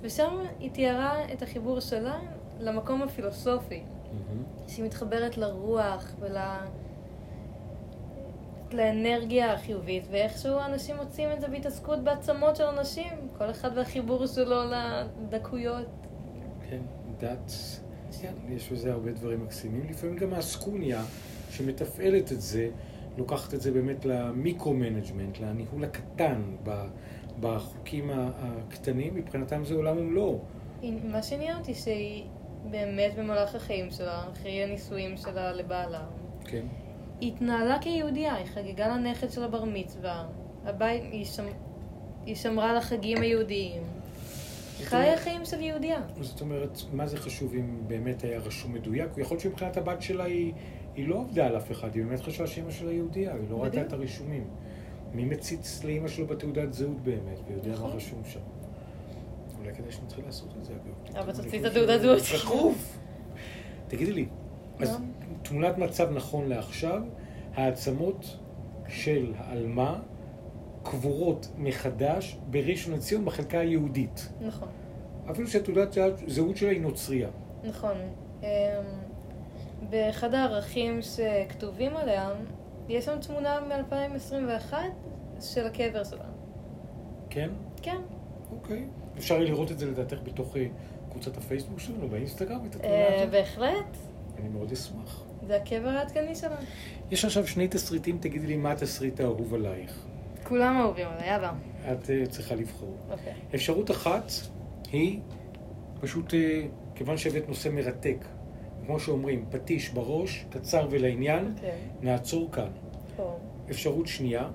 ושם 0.00 0.38
היא 0.60 0.70
תיארה 0.70 1.32
את 1.32 1.42
החיבור 1.42 1.80
שלה 1.80 2.18
למקום 2.60 3.02
הפילוסופי, 3.02 3.82
מהמם. 4.12 4.42
שהיא 4.68 4.84
מתחברת 4.84 5.36
לרוח 5.36 6.14
ול... 6.20 6.36
לאנרגיה 8.72 9.52
החיובית, 9.52 10.02
ואיכשהו 10.10 10.58
אנשים 10.58 10.96
מוצאים 10.96 11.28
את 11.32 11.40
זה 11.40 11.48
בהתעסקות 11.48 12.04
בעצמות 12.04 12.56
של 12.56 12.64
אנשים, 12.64 13.12
כל 13.38 13.50
אחד 13.50 13.70
והחיבור 13.74 14.26
שלו 14.26 14.56
לדקויות. 14.70 15.86
כן, 16.70 16.80
דת, 17.20 17.52
כן, 18.20 18.32
יש 18.48 18.72
בזה 18.72 18.92
הרבה 18.92 19.12
דברים 19.12 19.44
מקסימים. 19.44 19.86
לפעמים 19.90 20.16
גם 20.16 20.34
האסקוניה 20.34 21.02
שמתפעלת 21.50 22.32
את 22.32 22.40
זה, 22.40 22.68
לוקחת 23.18 23.54
את 23.54 23.60
זה 23.60 23.72
באמת 23.72 24.04
ל 24.04 24.11
micro-management, 24.11 25.38
לניהול 25.40 25.84
הקטן, 25.84 26.42
בחוקים 27.40 28.10
הקטנים, 28.14 29.14
מבחינתם 29.14 29.64
זה 29.64 29.74
עולם 29.74 29.98
ומלואו. 29.98 30.38
מה 31.04 31.22
שעניין 31.22 31.58
אותי 31.58 31.74
שהיא 31.74 32.24
באמת 32.70 33.14
במהלך 33.18 33.54
החיים 33.54 33.90
שלה, 33.90 34.24
אחרי 34.32 34.62
הנישואים 34.64 35.16
שלה 35.16 35.52
לבעלה, 35.52 36.06
כן, 36.44 36.66
היא 37.20 37.32
התנהלה 37.32 37.78
כיהודייה, 37.80 38.34
היא 38.34 38.46
חגגה 38.46 38.88
לנכד 38.88 39.30
של 39.30 39.42
הבר 39.42 39.64
מצווה, 39.64 40.26
הבית, 40.64 41.02
היא, 41.12 41.24
שמ... 41.24 41.44
היא 42.26 42.34
שמרה 42.34 42.70
על 42.70 42.76
החגים 42.76 43.18
היהודיים. 43.22 43.82
היא 44.78 44.86
חיה 44.86 45.16
חיים 45.16 45.44
של 45.44 45.60
יהודייה. 45.60 46.00
זאת 46.20 46.40
אומרת, 46.40 46.78
מה 46.92 47.06
זה 47.06 47.16
חשוב 47.16 47.54
אם 47.54 47.78
באמת 47.86 48.24
היה 48.24 48.38
רשום 48.38 48.72
מדויק? 48.72 49.10
יכול 49.16 49.34
להיות 49.34 49.40
שמבחינת 49.40 49.76
הבת 49.76 50.02
שלה 50.02 50.24
היא, 50.24 50.52
היא 50.94 51.08
לא 51.08 51.20
עבדה 51.20 51.46
על 51.46 51.56
אף 51.56 51.72
אחד, 51.72 51.94
היא 51.94 52.04
באמת 52.04 52.20
חשבה 52.20 52.46
שאימא 52.46 52.70
שלה 52.70 52.92
יהודייה, 52.92 53.34
היא 53.34 53.50
לא 53.50 53.62
ראתה. 53.62 53.80
את 53.80 53.92
הרישומים. 53.92 54.44
מי 55.12 55.24
מציץ 55.24 55.84
לאימא 55.84 56.08
שלו 56.08 56.26
בתעודת 56.26 56.72
זהות 56.72 57.00
באמת, 57.00 57.38
ויודע 57.48 57.68
מה 57.68 57.74
נכון. 57.74 57.90
רשום 57.90 58.22
שם? 58.24 58.40
אולי 59.68 59.78
כדאי 59.78 59.92
שנתחיל 59.92 60.24
לעשות 60.24 60.54
את 60.58 60.64
זה, 60.64 60.72
אגב. 60.72 61.16
אבל 61.16 61.32
תוציא 61.32 61.60
את 61.60 61.64
התעודת 61.64 62.00
זהות. 62.00 62.18
דחוף! 62.34 62.98
תגידי 63.88 64.12
לי, 64.12 64.28
אז 64.78 64.98
מה? 64.98 65.06
תמונת 65.42 65.78
מצב 65.78 66.10
נכון 66.10 66.48
לעכשיו, 66.48 67.02
העצמות 67.54 68.36
של 68.88 69.32
העלמה 69.36 70.00
קבורות 70.82 71.48
מחדש 71.56 72.38
בראשון 72.50 72.94
לציון 72.94 73.24
בחלקה 73.24 73.58
היהודית. 73.58 74.28
נכון, 74.40 74.68
אפילו 75.30 75.48
שתעודת 75.48 75.96
זהות 76.26 76.56
שלה 76.56 76.70
היא 76.70 76.80
נוצרייה. 76.80 77.28
נכון. 77.64 77.96
אמ, 78.42 78.46
באחד 79.90 80.34
הערכים 80.34 81.00
שכתובים 81.02 81.96
עליה, 81.96 82.30
יש 82.88 83.04
שם 83.04 83.18
תמונה 83.20 83.60
מ-2021 83.60 84.74
של 85.40 85.66
הקבר 85.66 86.04
שלה. 86.04 86.24
כן? 87.30 87.50
כן. 87.82 88.00
אוקיי. 88.52 88.86
אפשר 89.18 89.38
לראות 89.38 89.70
את 89.70 89.78
זה 89.78 89.86
לדעתך 89.86 90.16
בתוך 90.24 90.56
קבוצת 91.10 91.36
הפייסבוק 91.36 91.80
שלנו, 91.80 92.08
באינסטגרם, 92.08 92.66
את 92.66 92.74
התמונה 92.74 92.94
אה, 92.94 93.22
הזאת? 93.22 93.30
בהחלט, 93.30 93.96
אני 94.38 94.48
מאוד 94.48 94.72
אשמח. 94.72 95.24
זה 95.46 95.56
הקבר 95.56 95.88
העדכני 95.88 96.34
שלה. 96.34 96.56
יש 97.10 97.24
עכשיו 97.24 97.46
שני 97.46 97.68
תסריטים, 97.68 98.18
תגידי 98.20 98.46
לי 98.46 98.56
מה 98.56 98.72
התסריט 98.72 99.20
האהוב 99.20 99.54
עלייך. 99.54 100.06
כולם 100.44 100.80
אהובים 100.80 101.06
עליה, 101.06 101.26
יאללה. 101.26 101.52
את 101.92 102.10
אה, 102.10 102.26
צריכה 102.26 102.54
לבחור. 102.54 102.96
אוקיי. 103.10 103.32
אפשרות 103.54 103.90
אחת 103.90 104.32
היא 104.92 105.20
פשוט, 106.00 106.34
אה, 106.34 106.62
כיוון 106.94 107.16
שהבאת 107.16 107.48
נושא 107.48 107.68
מרתק, 107.68 108.24
כמו 108.86 109.00
שאומרים, 109.00 109.44
פטיש 109.50 109.88
בראש, 109.88 110.44
קצר 110.50 110.88
ולעניין, 110.90 111.54
אוקיי. 111.56 111.70
נעצור 112.00 112.52
כאן. 112.52 112.70
אפשרות 113.70 114.06
שנייה, 114.06 114.48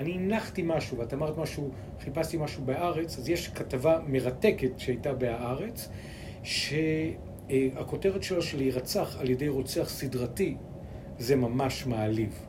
אני 0.00 0.12
הנחתי 0.12 0.62
משהו, 0.66 0.98
ואת 0.98 1.14
אמרת 1.14 1.38
משהו, 1.38 1.70
חיפשתי 2.00 2.36
משהו 2.36 2.64
בהארץ, 2.64 3.18
אז 3.18 3.28
יש 3.28 3.48
כתבה 3.48 3.98
מרתקת 4.06 4.78
שהייתה 4.78 5.12
בהארץ, 5.12 5.88
שהכותרת 6.42 8.22
שלו 8.22 8.42
של 8.42 8.58
להירצח 8.58 9.16
על 9.20 9.30
ידי 9.30 9.48
רוצח 9.48 9.88
סדרתי, 9.88 10.56
זה 11.18 11.36
ממש 11.36 11.86
מעליב. 11.86 12.46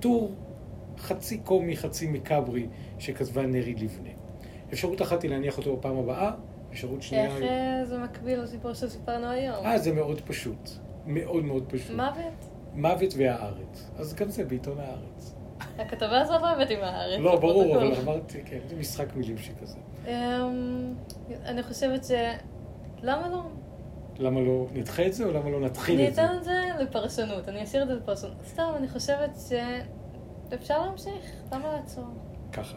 טור 0.00 0.34
חצי 0.98 1.38
קומי, 1.38 1.76
חצי 1.76 2.06
מקברי, 2.06 2.66
שכתבה 2.98 3.46
נרי 3.46 3.74
לבנה. 3.74 4.10
אפשרות 4.72 5.02
אחת 5.02 5.22
היא 5.22 5.30
להניח 5.30 5.58
אותו 5.58 5.76
בפעם 5.76 5.96
הבאה, 5.96 6.32
אפשרות 6.72 7.02
שנייה... 7.02 7.24
איך 7.24 7.42
אה, 7.42 7.84
זה 7.84 7.98
מקביל 7.98 8.40
לסיפור 8.40 8.74
שסיפרנו 8.74 9.26
היום? 9.26 9.66
אה, 9.66 9.78
זה 9.78 9.92
מאוד 9.92 10.20
פשוט. 10.20 10.70
מאוד 11.06 11.44
מאוד 11.44 11.64
פשוט. 11.68 11.96
מוות? 11.96 12.50
מוות 12.74 13.14
והארץ. 13.16 13.90
אז 13.96 14.14
גם 14.14 14.30
זה 14.30 14.44
בעיתון 14.44 14.78
הארץ. 14.80 15.34
הכתבה 15.78 16.20
הזאת 16.20 16.42
לא 16.42 16.48
הבאתי 16.50 16.76
מהארץ. 16.76 17.20
לא, 17.20 17.36
ברור. 17.40 17.76
אבל 17.76 17.94
אמרתי, 18.02 18.42
כן, 18.44 18.58
זה 18.68 18.76
משחק 18.76 19.16
מילים 19.16 19.38
שכזה. 19.38 19.76
אמ, 20.06 20.94
אני 21.44 21.62
חושבת 21.62 22.04
ש... 22.04 22.10
למה 23.02 23.28
לא? 23.28 23.42
למה 24.18 24.40
לא 24.40 24.66
נדחה 24.74 25.06
את 25.06 25.14
זה, 25.14 25.24
או 25.24 25.32
למה 25.32 25.50
לא 25.50 25.60
נתחיל 25.60 25.98
אני 25.98 26.08
את 26.08 26.14
זה? 26.14 26.24
אתן 26.24 26.36
את 26.38 26.44
זה 26.44 26.60
לפרשנות, 26.80 27.48
אני 27.48 27.64
אשאיר 27.64 27.82
את 27.82 27.88
זה 27.88 27.94
לפרשנות. 27.94 28.36
סתם, 28.46 28.72
אני 28.76 28.88
חושבת 28.88 29.30
שאפשר 30.50 30.84
להמשיך, 30.86 31.32
למה 31.52 31.72
לעצור? 31.72 32.04
ככה. 32.52 32.76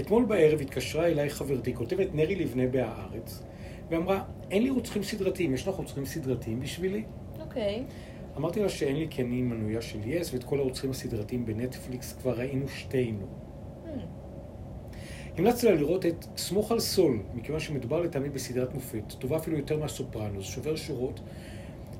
אתמול 0.00 0.24
בערב 0.24 0.60
התקשרה 0.60 1.06
אליי 1.06 1.30
חברתי, 1.30 1.74
כותבת 1.74 2.08
נרי 2.14 2.34
לבנה 2.36 2.66
בהארץ, 2.66 3.42
ואמרה, 3.90 4.22
אין 4.50 4.62
לי 4.62 4.70
רוצחים 4.70 5.02
סדרתיים, 5.02 5.54
יש 5.54 5.68
לך 5.68 5.74
רוצחים 5.74 6.04
סדרתיים 6.04 6.60
בשבילי? 6.60 7.04
אוקיי. 7.40 7.84
אמרתי 8.36 8.60
לה 8.60 8.68
שאין 8.68 8.96
לי 8.96 9.06
כי 9.10 9.22
אני 9.22 9.42
מנויה 9.42 9.82
של 9.82 9.98
יס, 10.04 10.32
ואת 10.34 10.44
כל 10.44 10.58
הרוצחים 10.58 10.90
הסדרתיים 10.90 11.46
בנטפליקס 11.46 12.12
כבר 12.12 12.32
ראינו 12.38 12.68
שתינו. 12.68 13.26
Hmm. 13.26 13.88
המלצתי 15.38 15.66
לה 15.66 15.74
לראות 15.74 16.06
את 16.06 16.26
סמוך 16.36 16.72
על 16.72 16.80
סול, 16.80 17.22
מכיוון 17.34 17.60
שמדובר 17.60 18.00
לטעמי 18.00 18.28
בסדרת 18.28 18.74
מופת, 18.74 19.12
טובה 19.18 19.36
אפילו 19.36 19.56
יותר 19.56 19.78
מהסופרנוס, 19.78 20.44
שובר 20.44 20.76
שורות, 20.76 21.20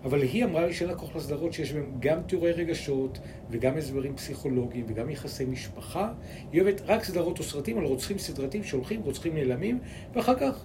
אבל 0.05 0.23
היא 0.23 0.45
אמרה 0.45 0.67
לי 0.67 0.73
שאין 0.73 0.91
לה 0.91 0.97
כוח 0.97 1.17
לסדרות 1.17 1.53
שיש 1.53 1.73
בהן 1.73 1.85
גם 2.01 2.23
תיאורי 2.23 2.53
רגשות, 2.53 3.19
וגם 3.51 3.77
הסברים 3.77 4.17
פסיכולוגיים, 4.17 4.85
וגם 4.89 5.11
יחסי 5.11 5.45
משפחה. 5.45 6.13
היא 6.53 6.63
אוהבת 6.63 6.81
רק 6.87 7.05
סדרות 7.05 7.39
או 7.39 7.45
סרטים 7.45 7.79
על 7.79 7.85
רוצחים 7.85 8.19
סדרתיים 8.19 8.65
שהולכים, 8.65 9.03
רוצחים 9.03 9.35
נעלמים, 9.35 9.79
ואחר 10.13 10.35
כך, 10.35 10.65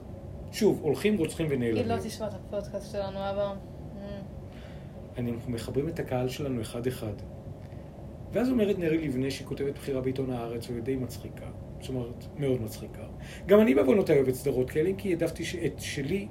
שוב, 0.51 0.79
הולכים, 0.81 1.17
רוצחים 1.17 1.47
ונעלמים. 1.49 1.77
היא 1.77 1.85
לא 1.85 1.97
תשמע 2.03 2.27
את 2.27 2.33
הפודקאסט 2.33 2.91
שלנו, 2.91 3.17
אבא. 3.17 3.53
אנחנו 5.27 5.51
מחברים 5.51 5.89
את 5.89 5.99
הקהל 5.99 6.29
שלנו 6.29 6.61
אחד-אחד. 6.61 7.13
ואז 8.31 8.49
אומרת 8.49 8.79
נרי 8.79 9.07
לבנה 9.07 9.31
שהיא 9.31 9.47
כותבת 9.47 9.73
בחירה 9.73 10.01
בעיתון 10.01 10.31
הארץ, 10.31 10.67
ודי 10.73 10.95
מצחיקה. 10.95 11.45
זאת 11.79 11.89
אומרת, 11.89 12.25
מאוד 12.37 12.61
מצחיקה. 12.61 13.03
גם 13.45 13.61
אני 13.61 13.75
בעוונותיי 13.75 14.15
אוהב 14.15 14.27
את 14.27 14.35
סדרות 14.35 14.69
כאלה, 14.69 14.89
כי 14.97 15.09
העדפתי 15.09 15.43
את 15.65 15.79
שלי, 15.79 16.27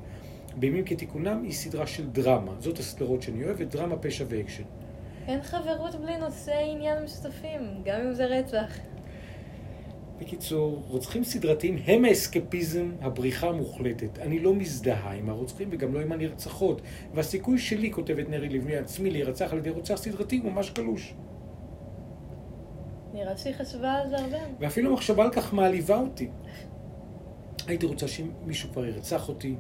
בימים 0.56 0.84
כתיקונם, 0.84 1.42
היא 1.42 1.52
סדרה 1.52 1.86
של 1.86 2.06
דרמה. 2.06 2.52
זאת 2.58 2.78
הסדרות 2.78 3.22
שאני 3.22 3.44
אוהב, 3.44 3.62
דרמה, 3.62 3.96
פשע 3.96 4.24
ואקשן. 4.28 4.62
אין 5.26 5.42
חברות 5.42 5.94
בלי 5.94 6.18
נושאי 6.18 6.72
עניין 6.72 7.04
משותפים, 7.04 7.60
גם 7.84 8.00
אם 8.00 8.14
זה 8.14 8.26
רצח. 8.26 8.78
בקיצור, 10.20 10.82
רוצחים 10.88 11.24
סדרתיים 11.24 11.78
הם 11.86 12.04
האסקפיזם, 12.04 12.90
הבריחה 13.00 13.48
המוחלטת. 13.48 14.18
אני 14.18 14.38
לא 14.38 14.54
מזדהה 14.54 15.12
עם 15.12 15.28
הרוצחים 15.28 15.68
וגם 15.72 15.94
לא 15.94 16.00
עם 16.00 16.12
הנרצחות. 16.12 16.82
והסיכוי 17.14 17.58
שלי, 17.58 17.92
כותבת 17.92 18.28
נרי 18.28 18.48
לבני 18.48 18.76
עצמי, 18.76 19.10
להירצח 19.10 19.52
על 19.52 19.58
ידי 19.58 19.70
רוצח 19.70 19.94
סדרתי 19.94 20.40
הוא 20.44 20.52
ממש 20.52 20.70
קלוש. 20.70 21.14
נראה 23.12 23.36
שהיא 23.36 23.54
חשבה 23.54 23.92
על 23.92 24.10
זה 24.10 24.16
הרבה. 24.16 24.38
ואפילו 24.60 24.92
מחשבה 24.92 25.24
על 25.24 25.30
כך 25.32 25.54
מעליבה 25.54 25.96
אותי. 25.96 26.28
הייתי 27.66 27.86
רוצה 27.86 28.08
שמישהו 28.08 28.70
כבר 28.70 28.86
ירצח 28.86 29.28
אותי, 29.28 29.54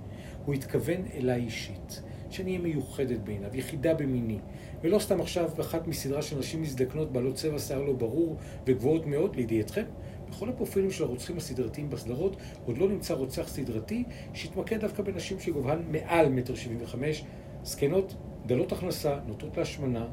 הוא 0.44 0.54
התכוון 0.54 1.04
אליי 1.14 1.40
אישית, 1.40 2.02
שאני 2.30 2.50
אהיה 2.50 2.60
מיוחדת 2.62 3.18
בעיניו, 3.18 3.56
יחידה 3.56 3.94
במיני, 3.94 4.38
ולא 4.82 4.98
סתם 4.98 5.20
עכשיו 5.20 5.50
באחת 5.56 5.86
מסדרה 5.86 6.22
של 6.22 6.38
נשים 6.38 6.62
מזדקנות 6.62 7.12
בעלות 7.12 7.34
צבע 7.34 7.58
שיער 7.58 7.82
לא 7.82 7.92
ברור 7.92 8.36
וגבוהות 8.66 9.06
מאוד, 9.06 9.36
לידיעתכם, 9.36 9.84
בכל 10.30 10.48
הפרופילים 10.48 10.90
של 10.90 11.04
הרוצחים 11.04 11.36
הסדרתיים 11.36 11.90
בסדרות 11.90 12.36
עוד 12.66 12.78
לא 12.78 12.88
נמצא 12.88 13.14
רוצח 13.14 13.48
סדרתי 13.48 14.04
שהתמקד 14.34 14.80
דווקא 14.80 15.02
בנשים 15.02 15.40
שגובהן 15.40 15.78
מעל 15.90 16.28
מטר 16.28 16.54
שבעים 16.54 16.78
וחמש, 16.82 17.24
זקנות, 17.62 18.14
דלות 18.46 18.72
הכנסה, 18.72 19.18
נוטות 19.26 19.56
להשמנה. 19.56 20.06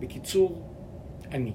בקיצור, 0.00 0.62
אני. 1.32 1.52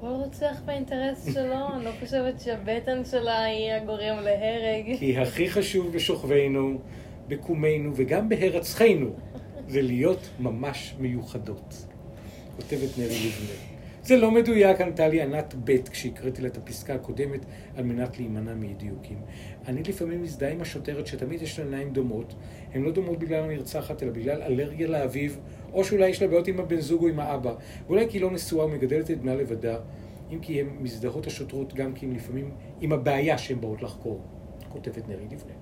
כל 0.00 0.06
רוצח 0.06 0.60
באינטרס 0.64 1.34
שלו, 1.34 1.74
אני 1.74 1.84
לא 1.84 1.90
חושבת 2.00 2.40
שהבטן 2.40 3.04
שלה 3.04 3.44
היא 3.44 3.72
הגורם 3.72 4.16
להרג. 4.22 4.98
כי 4.98 5.18
הכי 5.18 5.50
חשוב 5.50 5.92
בשוכבנו, 5.92 6.78
בקומנו 7.28 7.92
וגם 7.94 8.28
בהירצחנו, 8.28 9.10
זה 9.68 9.82
להיות 9.82 10.28
ממש 10.38 10.94
מיוחדות. 10.98 11.74
כותבת 12.56 12.98
נרי 12.98 13.26
לבנה. 13.26 13.77
זה 14.08 14.16
לא 14.16 14.30
מדויק, 14.30 14.80
ענתה 14.80 15.08
לי 15.08 15.22
ענת 15.22 15.54
ב' 15.64 15.82
כשהקראתי 15.82 16.42
לה 16.42 16.48
את 16.48 16.56
הפסקה 16.56 16.94
הקודמת 16.94 17.40
על 17.76 17.84
מנת 17.84 18.18
להימנע 18.18 18.54
מאי 18.54 18.74
דיוקים. 18.74 19.18
אני 19.66 19.82
לפעמים 19.82 20.22
מזדהה 20.22 20.52
עם 20.52 20.60
השוטרת 20.60 21.06
שתמיד 21.06 21.42
יש 21.42 21.58
לה 21.58 21.64
עיניים 21.64 21.92
דומות. 21.92 22.34
הן 22.72 22.82
לא 22.82 22.90
דומות 22.90 23.18
בגלל 23.18 23.44
הנרצחת, 23.44 24.02
אלא 24.02 24.12
בגלל 24.12 24.42
אלרגיה 24.42 24.88
לאביב, 24.88 25.38
או 25.72 25.84
שאולי 25.84 26.08
יש 26.08 26.22
לה 26.22 26.28
בעיות 26.28 26.48
עם 26.48 26.60
הבן 26.60 26.80
זוג 26.80 27.02
או 27.02 27.08
עם 27.08 27.20
האבא. 27.20 27.54
ואולי 27.86 28.06
כי 28.08 28.16
היא 28.16 28.22
לא 28.22 28.30
נשואה 28.30 28.66
ומגדלת 28.66 29.10
את 29.10 29.20
בנה 29.20 29.34
לבדה, 29.34 29.78
אם 30.32 30.38
כי 30.38 30.60
הן 30.60 30.66
מזדהות 30.80 31.26
השוטרות 31.26 31.74
גם 31.74 31.92
כי 31.94 32.06
הן 32.06 32.12
לפעמים 32.12 32.50
עם 32.80 32.92
הבעיה 32.92 33.38
שהן 33.38 33.60
באות 33.60 33.82
לחקור. 33.82 34.20
כותבת 34.68 35.08
נרי 35.08 35.24
לבנה. 35.24 35.54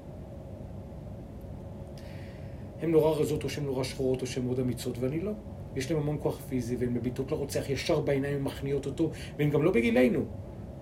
הן 2.81 2.91
נורא 2.91 3.11
רזות 3.11 3.45
או 3.45 3.49
שהן 3.49 3.65
נורא 3.65 3.85
שחורות 3.85 4.23
או 4.23 4.27
שהן 4.27 4.45
מאוד 4.45 4.61
אמיצות, 4.61 4.99
ואני 4.99 5.21
לא. 5.21 5.33
יש 5.77 5.91
להן 5.91 6.01
המון 6.01 6.17
כוח 6.21 6.41
פיזי, 6.49 6.77
והן 6.77 6.95
מביטות 6.95 7.33
לרוצח 7.33 7.71
ישר 7.71 8.01
בעיניים 8.01 8.37
ומכניעות 8.37 8.87
אותו, 8.87 9.11
והן 9.39 9.51
גם 9.51 9.63
לא 9.63 9.71
בגילנו. 9.71 10.25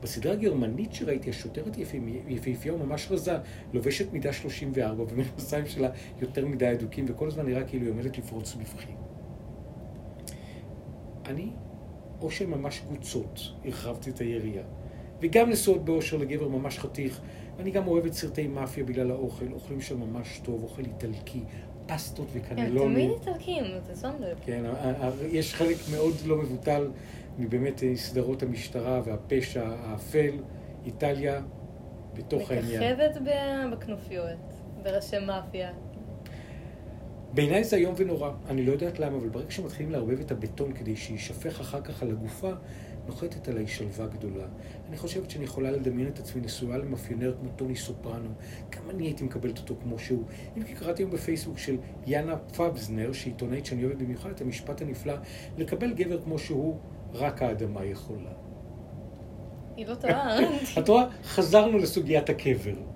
בסדרה 0.02 0.32
הגרמנית 0.32 0.92
שראיתי, 0.92 1.30
השוטרת 1.30 1.76
יפהפייה 2.28 2.74
וממש 2.74 3.08
רזה, 3.10 3.32
לובשת 3.72 4.12
מידה 4.12 4.32
34, 4.32 5.04
ומכנסיים 5.08 5.66
שלה 5.66 5.88
יותר 6.20 6.46
מדי 6.46 6.72
אדוקים, 6.72 7.04
וכל 7.08 7.28
הזמן 7.28 7.46
נראה 7.46 7.64
כאילו 7.64 7.84
היא 7.84 7.92
עומדת 7.92 8.18
לפרוץ 8.18 8.54
בבכי. 8.54 8.92
אני, 11.26 11.50
או 12.20 12.30
שהן 12.30 12.50
ממש 12.50 12.78
קבוצות, 12.78 13.40
הרחבתי 13.64 14.10
את 14.10 14.18
היריעה. 14.18 14.64
וגם 15.20 15.50
נשואות 15.50 15.84
באושר 15.84 16.16
לגבר 16.16 16.48
ממש 16.48 16.78
חתיך, 16.78 17.20
ואני 17.56 17.70
גם 17.70 17.86
אוהבת 17.86 18.12
סרטי 18.12 18.48
מאפיה 18.48 18.84
בגלל 18.84 19.10
האוכל, 19.10 19.52
אוכלים 19.52 19.80
שם 19.80 20.00
ממש 20.00 20.40
טוב, 20.44 20.62
אוכל 20.62 20.82
איטלקי, 20.82 21.40
פסטות 21.86 22.26
הם 22.34 22.40
וקנלוני. 22.40 22.94
תמיד 22.94 23.10
איטלקים, 23.10 23.64
אתה 23.84 23.96
שם 23.96 24.12
לב. 24.20 24.38
כן, 24.44 24.64
יש 25.30 25.54
חלק 25.54 25.76
מאוד 25.92 26.14
לא 26.26 26.36
מבוטל 26.36 26.90
מבאמת 27.38 27.82
אה, 27.82 27.96
סדרות 27.96 28.42
המשטרה 28.42 29.00
והפשע 29.04 29.64
האפל, 29.66 30.32
איטליה, 30.86 31.40
בתוך 32.14 32.50
העניין. 32.50 32.92
מככבת 32.92 33.22
בכנופיות, 33.72 34.62
בראשי 34.82 35.18
מאפיה. 35.18 35.70
בעיניי 37.34 37.64
זה 37.64 37.76
איום 37.76 37.94
ונורא, 37.96 38.30
אני 38.48 38.66
לא 38.66 38.72
יודעת 38.72 38.98
למה, 38.98 39.16
אבל 39.16 39.28
ברגע 39.28 39.50
שמתחילים 39.50 39.92
לערבב 39.92 40.20
את 40.20 40.30
הבטון 40.30 40.72
כדי 40.72 40.96
שיישפך 40.96 41.60
אחר 41.60 41.80
כך 41.80 42.02
על 42.02 42.10
הגופה, 42.10 42.50
נוחתת 43.06 43.48
עליי 43.48 43.66
שלווה 43.66 44.06
גדולה. 44.06 44.44
אני 44.88 44.96
חושבת 44.96 45.30
שאני 45.30 45.44
יכולה 45.44 45.70
לדמיין 45.70 46.08
את 46.08 46.18
עצמי 46.18 46.40
נשואה 46.40 46.78
למאפיונר 46.78 47.34
כמו 47.40 47.50
טוני 47.56 47.76
סופרנו. 47.76 48.28
גם 48.70 48.90
אני 48.90 49.04
הייתי 49.04 49.24
מקבלת 49.24 49.58
אותו 49.58 49.74
כמו 49.82 49.98
שהוא. 49.98 50.24
אם 50.56 50.62
כי 50.62 50.74
קראתי 50.74 51.02
היום 51.02 51.10
בפייסבוק 51.10 51.58
של 51.58 51.76
יאנה 52.06 52.36
פאבזנר, 52.36 53.12
שהיא 53.12 53.32
עיתונאית 53.32 53.66
שאני 53.66 53.84
אוהבת 53.84 53.96
במיוחד, 53.96 54.30
את 54.30 54.40
המשפט 54.40 54.82
הנפלא, 54.82 55.14
לקבל 55.58 55.92
גבר 55.92 56.22
כמו 56.22 56.38
שהוא, 56.38 56.78
רק 57.12 57.42
האדמה 57.42 57.84
יכולה. 57.84 58.30
היא 59.76 59.86
לא 59.86 59.94
טועה. 59.94 60.38
את 60.78 60.88
רואה? 60.88 61.04
חזרנו 61.24 61.78
לסוגיית 61.78 62.30
הקבר. 62.30 62.93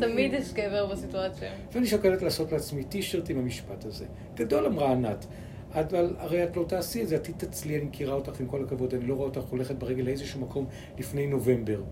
תמיד 0.00 0.32
יש 0.32 0.52
גבר 0.52 0.86
בסיטואציה. 0.86 1.52
ואני 1.72 1.86
שוקלת 1.86 2.22
לעשות 2.22 2.52
לעצמי 2.52 2.84
טישרט 2.84 3.30
עם 3.30 3.38
המשפט 3.38 3.84
הזה. 3.84 4.06
גדול 4.34 4.66
אמרה 4.66 4.92
ענת. 4.92 5.26
אבל 5.74 6.14
הרי 6.18 6.44
את 6.44 6.56
לא 6.56 6.64
תעשי 6.68 7.02
את 7.02 7.08
זה, 7.08 7.16
את 7.16 7.24
תתעצלי, 7.24 7.76
אני 7.76 7.84
מכירה 7.84 8.14
אותך 8.14 8.40
עם 8.40 8.46
כל 8.46 8.64
הכבוד, 8.64 8.94
אני 8.94 9.06
לא 9.06 9.14
רואה 9.14 9.28
אותך 9.28 9.40
הולכת 9.40 9.74
ברגל 9.74 10.04
לאיזשהו 10.04 10.40
מקום 10.40 10.66
לפני 10.98 11.26
נובמבר. 11.26 11.82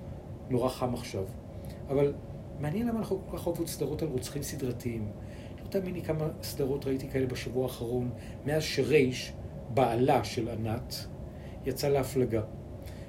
נורא 0.50 0.68
חם 0.68 0.94
עכשיו. 0.94 1.24
אבל 1.88 2.12
מעניין 2.60 2.88
למה 2.88 2.98
אנחנו 2.98 3.20
כל 3.30 3.38
כך 3.38 3.46
אוהבות 3.46 3.68
סדרות 3.68 4.02
על 4.02 4.08
רוצחים 4.08 4.42
סדרתיים. 4.42 5.08
לא 5.62 5.68
תאמיני 5.68 6.02
כמה 6.02 6.28
סדרות 6.42 6.86
ראיתי 6.86 7.08
כאלה 7.08 7.26
בשבוע 7.26 7.62
האחרון, 7.62 8.10
מאז 8.46 8.62
שרייש, 8.62 9.32
בעלה 9.74 10.24
של 10.24 10.48
ענת, 10.48 10.94
יצא 11.66 11.88
להפלגה. 11.88 12.42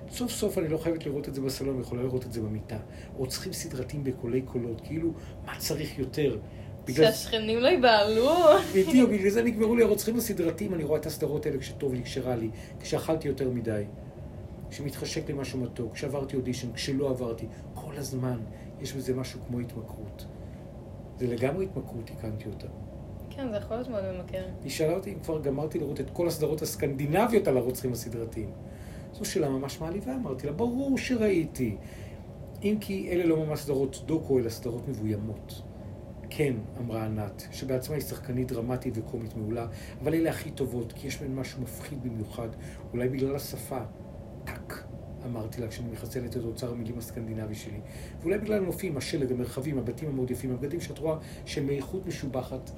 סוף 0.10 0.32
סוף 0.32 0.58
אני 0.58 0.68
לא 0.68 0.78
חייבת 0.78 1.06
לראות 1.06 1.30
את 1.30 1.36
זה 1.36 1.42
בסלון, 1.42 1.76
אני 1.76 1.82
יכולה 1.82 2.04
לראות 2.04 2.26
את 2.26 2.34
זה 2.34 2.42
במיטה. 2.42 2.78
רוצחים 3.16 3.54
סדרתיים 3.54 4.04
בקולי 4.04 4.42
קולות, 4.42 4.82
כאילו, 4.82 5.12
מה 5.46 5.54
צריך 5.58 6.00
יותר? 6.00 6.38
בגלל... 6.86 7.06
שהשכנים 7.06 7.60
לא 7.60 7.68
ייבהלו. 7.68 8.32
בדיוק, 8.76 9.10
בגלל 9.10 9.30
זה 9.30 9.44
נגמרו 9.44 9.76
לי 9.76 9.84
הרוצחים 9.84 10.18
הסדרתיים, 10.18 10.74
אני 10.74 10.84
רואה 10.84 11.00
את 11.00 11.06
הסדרות 11.06 11.46
האלה 11.46 11.58
כשטוב 11.58 11.94
לי, 11.94 12.04
כשרע 12.04 12.36
לי, 12.36 12.50
כשאכלתי 12.80 13.28
יותר 13.28 13.50
מדי, 13.50 13.84
כשמתחשק 14.70 15.28
לי 15.28 15.34
משהו 15.34 15.60
מתוק, 15.60 15.94
כשעברתי 15.94 16.36
אודישן, 16.36 16.74
כשלא 16.74 17.10
עברתי. 17.10 17.46
כל 17.74 17.98
הזמן 17.98 18.40
יש 18.82 18.94
בזה 18.94 19.14
משהו 19.14 19.40
כמו 19.48 19.60
התמכרות. 19.60 20.26
זה 21.18 21.28
לגמרי 21.28 21.66
התמכרות, 21.66 22.06
תיקנתי 22.06 22.46
אותה. 22.50 22.68
כן, 23.30 23.52
זה 23.52 23.58
יכול 23.58 23.78
להיות 23.78 23.90
מאוד 23.90 24.04
ממכר. 24.12 24.46
היא 24.64 24.72
שאלה 24.72 24.94
אותי 24.94 25.14
אם 25.14 25.20
כבר 25.20 25.42
גמרתי 25.42 25.80
לראות 25.80 26.00
את 26.00 26.10
כל 26.10 26.28
הסדרות 26.28 26.62
הסקנדינביות 26.62 27.48
על 27.48 27.58
הרוצחים 27.58 27.94
הסדרתיים. 27.94 28.52
זו 29.18 29.26
שאלה 29.26 29.50
ממש 29.50 29.82
מעליבה, 29.82 30.16
אמרתי 30.16 30.48
לה, 30.48 30.54
ברור 30.54 30.98
שראיתי. 30.98 31.76
אם 32.64 32.78
כי 32.82 33.10
אלה 33.12 33.26
לא 33.26 33.46
ממש 33.46 33.60
סדרות 33.60 34.04
דוקו, 34.06 34.40
אלא 34.40 34.50
סדרות 34.50 34.88
מבוימות. 34.88 35.62
כן, 36.30 36.54
אמרה 36.80 37.06
ענת, 37.06 37.48
שבעצמה 37.52 37.96
היא 37.96 38.04
שחקנית 38.04 38.48
דרמטית 38.48 38.94
וקומית 38.98 39.36
מעולה, 39.38 39.68
אבל 40.02 40.14
אלה 40.14 40.30
הכי 40.30 40.52
טובות, 40.52 40.94
כי 40.94 41.08
יש 41.08 41.22
בהן 41.22 41.36
משהו 41.36 41.62
מפחיד 41.62 42.04
במיוחד, 42.04 42.48
אולי 42.94 43.10
בגלל 43.10 43.36
השפה. 43.36 43.80
טאק, 44.44 44.84
אמרתי 45.26 45.62
לה 45.62 45.68
כשאני 45.68 45.92
מחסלת 45.92 46.38
את 46.38 46.44
אוצר 46.44 46.72
המילים 46.72 46.98
הסקנדינבי 46.98 47.56
שלי. 47.56 47.80
ואולי 48.22 48.38
בגלל 48.38 48.58
הנופים, 48.58 48.98
השלג, 48.98 49.32
המרחבים, 49.32 49.78
הבתים 49.78 50.10
המאוד 50.10 50.32
יפים, 50.32 50.52
הבגדים 50.52 50.82
שאת 50.82 50.98
רואה 50.98 51.18
שהם 51.46 51.66
מאיכות 51.66 52.06
משובחת. 52.06 52.72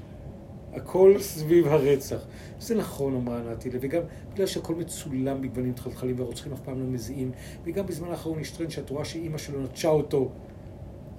הכל 0.74 1.16
סביב 1.20 1.68
הרצח. 1.68 2.26
זה 2.60 2.76
נכון, 2.76 3.16
אמרה 3.16 3.40
ענתי, 3.40 3.70
וגם 3.72 4.02
בגלל 4.34 4.46
שהכל 4.46 4.76
מצולם 4.76 5.42
בגוונים 5.42 5.74
תחלחלים 5.74 6.20
והרוצחים 6.20 6.54
אף 6.54 6.60
פעם 6.60 6.80
לא 6.80 6.86
מזיעים, 6.86 7.32
וגם 7.64 7.86
בזמן 7.86 8.08
האחרון 8.12 8.40
יש 8.40 8.52
טרנד 8.52 8.72
שאת 8.72 8.90
רואה 8.90 9.06
שאימא 9.06 9.38
שלו 9.38 9.62
נטשה 9.62 9.90
אותו, 9.90 10.30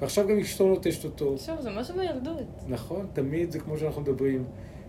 ועכשיו 0.00 0.28
גם 0.28 0.38
אשתו 0.38 0.68
נוטשת 0.68 1.04
אותו. 1.04 1.38
שוב, 1.38 1.60
זה 1.60 1.70
משהו 1.70 1.94
בילדות. 1.96 2.46
נכון, 2.68 3.06
תמיד 3.12 3.50
זה 3.50 3.58
כמו 3.58 3.78
שאנחנו 3.78 4.02
מדברים. 4.02 4.44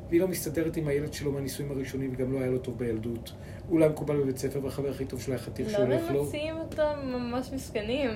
והיא 0.10 0.22
לא 0.22 0.28
מסתדרת 0.28 0.78
עם 0.78 0.88
הילד 0.88 1.14
שלו 1.14 1.32
מהנישואים 1.32 1.72
הראשונים, 1.72 2.14
וגם 2.14 2.34
לא 2.34 2.40
היה 2.40 2.50
לו 2.50 2.58
טוב 2.58 2.78
בילדות. 2.78 3.32
אולי 3.70 3.90
מקובל 3.90 4.18
בבית 4.18 4.38
ספר, 4.38 4.60
והחבר 4.64 4.90
הכי 4.90 5.06
טוב 5.06 5.22
שלה 5.22 5.36
היה 5.36 5.44
חתיך 5.44 5.70
שהולך 5.70 6.12
לו. 6.12 6.20
הם 6.20 6.28
מציעים 6.28 6.58
אותם 6.58 6.96
ממש 7.04 7.50
מסכנים? 7.54 8.10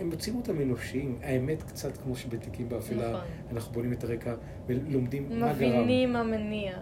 הם 0.00 0.10
מוצאים 0.10 0.36
אותם 0.36 0.60
אנושיים. 0.60 1.18
האמת, 1.22 1.62
קצת 1.62 1.96
כמו 1.96 2.16
שבתיקים 2.16 2.68
באפלה, 2.68 3.10
נכון. 3.12 3.26
אנחנו 3.52 3.72
בונים 3.72 3.92
את 3.92 4.04
הרקע 4.04 4.34
ולומדים 4.66 5.40
מה 5.40 5.52
גרם. 5.52 5.52
מבינים 5.52 6.12
מה 6.12 6.22
מניע. 6.22 6.72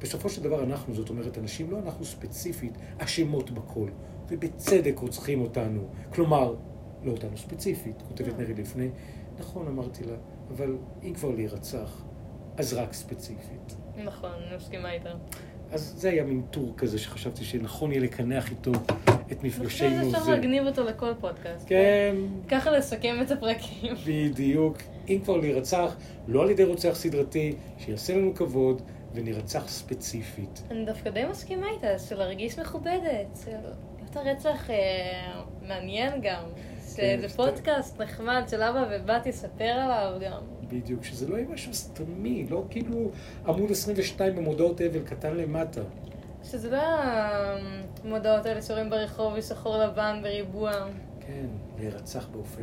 בסופו 0.00 0.28
של 0.28 0.42
דבר 0.42 0.64
אנחנו, 0.64 0.94
זאת 0.94 1.10
אומרת, 1.10 1.38
אנשים, 1.38 1.70
לא 1.70 1.78
אנחנו 1.78 2.04
ספציפית, 2.04 2.72
אשמות 2.98 3.50
בכל. 3.50 3.88
ובצדק 4.28 4.98
רוצחים 4.98 5.40
אותנו. 5.40 5.88
כלומר, 6.10 6.54
לא 7.04 7.10
אותנו 7.10 7.36
ספציפית, 7.36 8.02
כותבת 8.08 8.32
אה. 8.32 8.38
נרי 8.38 8.54
לפני. 8.54 8.88
נכון, 9.38 9.66
אמרתי 9.66 10.04
לה, 10.04 10.14
אבל 10.50 10.76
אם 11.02 11.14
כבר 11.14 11.30
להירצח, 11.30 12.02
אז 12.56 12.72
רק 12.72 12.92
ספציפית. 12.92 13.76
נכון, 14.04 14.30
אני 14.48 14.56
מסכימה 14.56 14.92
איתה. 14.92 15.10
אז 15.70 15.94
זה 15.96 16.10
היה 16.10 16.24
מין 16.24 16.42
טור 16.50 16.74
כזה 16.76 16.98
שחשבתי 16.98 17.44
שנכון 17.44 17.92
יהיה 17.92 18.02
לקנח 18.02 18.50
איתו 18.50 18.72
את 19.32 19.44
מפגשינו. 19.44 19.90
אני 19.90 19.98
חושבת 19.98 20.12
שאפשר 20.12 20.30
להגניב 20.30 20.66
אותו 20.66 20.84
לכל 20.84 21.12
פודקאסט. 21.20 21.68
כן. 21.68 22.16
ככה 22.48 22.70
לסכם 22.70 23.16
את 23.22 23.30
הפרקים. 23.30 23.94
בדיוק. 24.06 24.76
אם 25.08 25.18
כבר 25.24 25.36
להירצח, 25.36 25.96
לא 26.28 26.42
על 26.42 26.50
ידי 26.50 26.64
רוצח 26.64 26.94
סדרתי, 26.94 27.54
שיעשה 27.78 28.16
לנו 28.16 28.34
כבוד, 28.34 28.82
ונרצח 29.14 29.68
ספציפית. 29.68 30.62
אני 30.70 30.84
דווקא 30.84 31.10
די 31.10 31.24
מסכימה 31.24 31.66
איתה, 31.70 31.98
של 31.98 32.18
להרגיש 32.18 32.58
מכובדת, 32.58 33.38
של 33.44 33.50
להיות 33.98 34.16
הרצח 34.16 34.70
אה, 34.70 35.42
מעניין 35.68 36.12
גם. 36.22 36.42
כן, 36.96 37.20
שזה 37.22 37.36
פודקאסט 37.36 38.00
נחמד 38.00 38.42
של 38.50 38.62
אבא 38.62 38.86
ובת 38.90 39.26
יספר 39.26 39.64
עליו 39.64 40.18
גם. 40.20 40.40
בדיוק, 40.68 41.04
שזה 41.04 41.28
לא 41.28 41.36
יהיה 41.36 41.48
משהו 41.48 41.74
סתמי, 41.74 42.46
לא 42.50 42.64
כאילו 42.70 43.10
עמוד 43.46 43.70
22 43.70 44.36
במודעות 44.36 44.80
אבל 44.80 45.00
קטן 45.00 45.36
למטה. 45.36 45.80
שזה 46.44 46.70
לא 46.70 46.78
המודעות 48.04 48.46
האלה 48.46 48.62
שרואים 48.62 48.90
ברחוב 48.90 49.36
בשחור 49.36 49.76
לבן 49.76 50.18
בריבוע. 50.22 50.72
כן, 51.20 51.46
להירצח 51.78 52.26
באופן. 52.26 52.62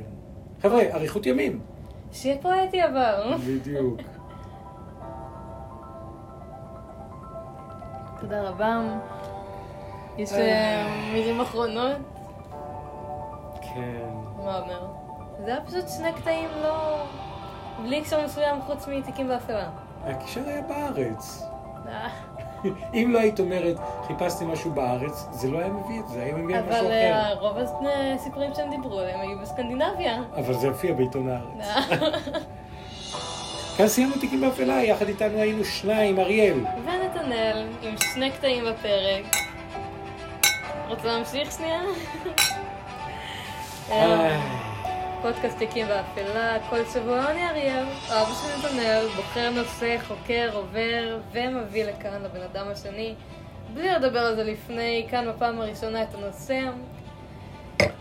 חבר'ה, 0.61 0.81
אריכות 0.93 1.25
ימים. 1.25 1.61
שיהיה 2.11 2.41
פואטי 2.41 2.83
אבל. 2.85 3.33
בדיוק. 3.47 4.01
תודה 8.19 8.49
רבה. 8.49 8.81
יש 10.17 10.33
אה, 10.33 11.09
מילים 11.13 11.41
אחרונות? 11.41 11.97
כן. 13.61 14.09
מה 14.45 14.59
אומר? 14.59 14.87
זה 15.45 15.51
היה 15.51 15.61
פשוט 15.65 15.89
שני 15.97 16.13
קטעים 16.13 16.49
לא... 16.63 17.05
בלי 17.83 17.99
הקשר 17.99 18.25
מסוים 18.25 18.61
חוץ 18.61 18.87
מתיקים 18.87 19.27
באפלה. 19.27 19.69
הקשר 20.03 20.41
היה 20.47 20.61
בארץ. 20.61 21.43
אה. 22.65 22.72
אם 22.93 23.12
לא 23.13 23.19
היית 23.19 23.39
אומרת, 23.39 23.76
חיפשתי 24.08 24.45
משהו 24.45 24.72
בארץ, 24.72 25.28
זה 25.32 25.48
לא 25.48 25.58
היה 25.58 25.69
מביא 25.69 26.00
את 26.00 26.08
זה, 26.08 26.24
היה 26.24 26.36
מביא 26.36 26.56
משהו 26.56 26.72
אחר. 26.72 26.80
אבל 26.80 26.91
אה, 26.91 27.34
רוב 27.34 27.58
הסיפורים 28.15 28.52
שהם 28.56 28.69
דיברו 28.69 29.00
עליהם 29.00 29.19
היו 29.19 29.39
בסקנדינביה. 29.39 30.22
אבל 30.36 30.54
זה 30.54 30.67
הופיע 30.67 30.93
בעיתון 30.93 31.30
הארץ. 31.30 31.62
אה. 31.62 31.82
כאן 33.78 33.88
סיימנו 33.88 34.15
תיקים 34.19 34.41
באפלה, 34.41 34.84
יחד 34.84 35.08
איתנו 35.08 35.38
היינו 35.38 35.65
שניים, 35.65 36.19
אריאל. 36.19 36.60
ונתנאל, 36.86 37.67
עם 37.82 37.95
שני 38.13 38.32
קטעים 38.32 38.63
בפרק. 38.65 39.36
רוצה 40.89 41.08
להמשיך 41.08 41.52
שנייה? 41.52 41.82
פודקאסט 45.21 45.58
תיקים 45.58 45.88
באפלה, 45.88 46.58
כל 46.69 46.79
שבוע 46.93 47.32
אני 47.32 47.49
אריאל, 47.49 47.86
אבא 48.08 48.32
של 48.34 48.67
נתנאל, 48.67 49.08
בוחר 49.15 49.49
נושא, 49.49 49.97
חוקר, 50.08 50.49
עובר, 50.53 51.19
ומביא 51.32 51.84
לכאן 51.86 52.21
לבן 52.23 52.41
אדם 52.41 52.67
השני, 52.71 53.13
בלי 53.73 53.89
לדבר 53.89 54.19
על 54.19 54.36
זה 54.36 54.43
לפני, 54.43 55.08
כאן 55.10 55.25
בפעם 55.29 55.62
הראשונה 55.62 56.03
את 56.03 56.08
הנושא. 56.13 56.60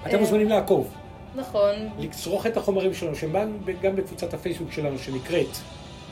אתם 0.07 0.18
מוזמנים 0.18 0.48
לעקוב. 0.48 0.94
נכון. 1.35 1.74
לצרוך 1.98 2.46
את 2.46 2.57
החומרים 2.57 2.94
שלנו, 2.94 3.14
שהם 3.14 3.33
גם 3.83 3.96
בקבוצת 3.96 4.35
הפייסבוק 4.35 4.72
שלנו, 4.72 4.98
שנקראת 4.98 5.57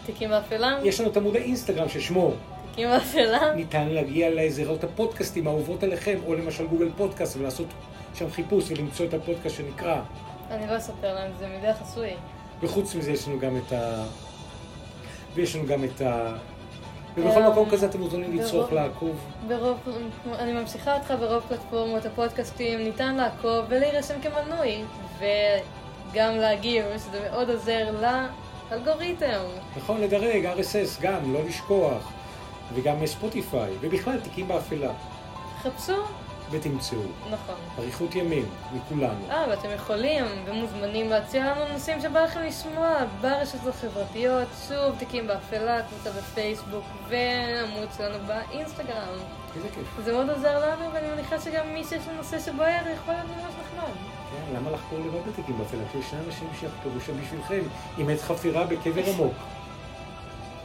תיקים 0.07 0.31
באפלה. 0.31 0.79
יש 0.85 1.01
לנו 1.01 1.11
את 1.11 1.17
עמוד 1.17 1.37
האינסטגרם 1.37 1.89
ששמו 1.89 2.33
תיקים 2.71 2.89
באפלה. 2.89 3.55
ניתן 3.55 3.89
להגיע 3.89 4.31
לזירות 4.31 4.85
הפודקאסטים 4.85 5.47
האהובות 5.47 5.83
עליכם, 5.83 6.19
או 6.27 6.35
למשל 6.35 6.67
גוגל 6.67 6.89
פודקאסט, 6.97 7.37
ולעשות 7.37 7.67
שם 8.15 8.31
חיפוש 8.31 8.71
ולמצוא 8.71 9.07
את 9.07 9.15
הפודקאסט 9.15 9.57
שנקרא 9.57 10.01
אני 10.51 10.67
לא 10.67 10.77
אספר 10.77 11.15
להם, 11.15 11.31
זה 11.39 11.47
מדי 11.59 11.75
חסוי. 11.75 12.11
וחוץ 12.63 12.95
מזה 12.95 13.11
יש 13.11 13.29
לנו 13.29 13.39
גם 13.39 13.57
את 13.57 13.73
ה... 13.73 14.05
ויש 15.35 15.57
לנו 15.57 15.67
גם 15.67 15.85
את 15.85 16.01
ה... 16.01 16.37
ובכל 17.17 17.43
מקום 17.43 17.71
כזה 17.71 17.87
אתם 17.87 18.01
מוזמנים 18.01 18.39
לצרוך 18.39 18.73
לעקוב. 18.73 19.17
ברוב, 19.49 19.79
אני 20.39 20.53
ממשיכה 20.53 20.97
אותך 20.97 21.15
ברוב 21.21 21.43
פלטפורמות 21.49 22.07
הפודקאסטים, 22.07 22.79
ניתן 22.85 23.15
לעקוב 23.15 23.65
ולהירשם 23.69 24.15
כמנוי, 24.23 24.83
וגם 25.19 26.37
להגיב, 26.37 26.85
שזה 26.99 27.29
מאוד 27.31 27.51
עוזר 27.51 27.85
לאלגוריתם. 28.71 29.41
נכון, 29.77 30.01
לדרג, 30.01 30.47
RSS 30.47 31.03
גם, 31.03 31.35
לא 31.35 31.45
לשכוח, 31.45 32.13
וגם 32.75 33.07
ספוטיפיי, 33.07 33.71
ובכלל 33.81 34.21
תיקים 34.21 34.49
באפלה. 34.49 34.93
חפשו 35.63 35.97
ותמצאו. 36.51 36.99
נכון. 37.31 37.55
אריכות 37.79 38.15
ימים, 38.15 38.45
מכולנו. 38.73 39.31
אה, 39.31 39.45
ואתם 39.49 39.69
יכולים 39.75 40.25
ומוזמנים 40.45 41.11
להציע 41.11 41.55
לנו 41.55 41.73
נושאים 41.73 42.01
שבא 42.01 42.21
לכם 42.21 42.41
לשמוע 42.41 42.95
ברשתות 43.21 43.67
החברתיות, 43.67 44.49
שוב, 44.69 44.99
תיקים 44.99 45.27
באפלה, 45.27 45.83
קבוצה 45.83 46.11
בפייסבוק 46.11 46.85
ועמוד 47.09 47.89
שלנו 47.97 48.19
באינסטגרם. 48.27 49.19
איזה 49.57 49.69
כיף. 49.75 50.05
זה 50.05 50.13
מאוד 50.13 50.31
עוזר 50.31 50.71
לנו, 50.71 50.93
ואני 50.93 51.09
מניחה 51.09 51.41
שגם 51.41 51.75
מי 51.75 51.85
שיש 51.85 52.07
לו 52.07 52.13
נושא 52.13 52.41
שבוער 52.41 52.83
יכול 52.95 53.15
להיות 53.15 53.27
ממש 53.27 53.55
נחמד. 53.55 53.93
כן, 54.31 54.57
למה 54.57 54.71
לחקור 54.71 54.99
לבד 54.99 55.29
בתיקים 55.29 55.59
באפלה? 55.59 55.83
כי 55.93 55.99
שני 56.11 56.19
אנשים 56.27 56.49
שיחקרו 56.61 57.01
שם 57.07 57.21
בשבילכם, 57.21 57.61
עם 57.99 58.09
עת 58.09 58.21
חפירה 58.21 58.65
בקבר 58.67 59.03
עמוק. 59.15 59.35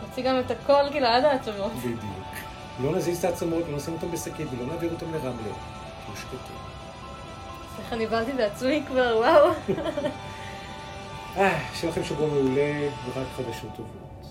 נוציא 0.02 0.24
גם 0.24 0.40
את 0.40 0.52
הכל 0.52 0.84
כאילו 0.92 1.08
עד 1.08 1.24
העצמות. 1.26 1.72
בדיוק. 1.72 2.51
לא 2.82 2.96
נזיז 2.96 3.18
את 3.18 3.24
העצמות, 3.24 3.64
לא 3.70 3.78
נשים 3.78 3.94
אותם 3.94 4.12
בשקית 4.12 4.48
ולא 4.52 4.74
נעביר 4.74 4.92
אותם 4.92 5.14
לרמלה. 5.14 5.54
יושקטו. 6.10 6.54
איך 7.80 7.94
אני 7.94 8.08
באתי 8.08 8.32
בעצמי 8.32 8.84
כבר, 8.88 9.18
וואו. 9.18 9.50
אה, 11.38 11.60
שיהיה 11.74 11.92
לכם 11.92 12.04
שבוע 12.04 12.28
מעולה 12.28 12.90
ורק 13.06 13.28
חדשות 13.38 13.70
טובות. 13.76 14.26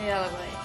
יאללה 0.00 0.28
ביי. 0.28 0.63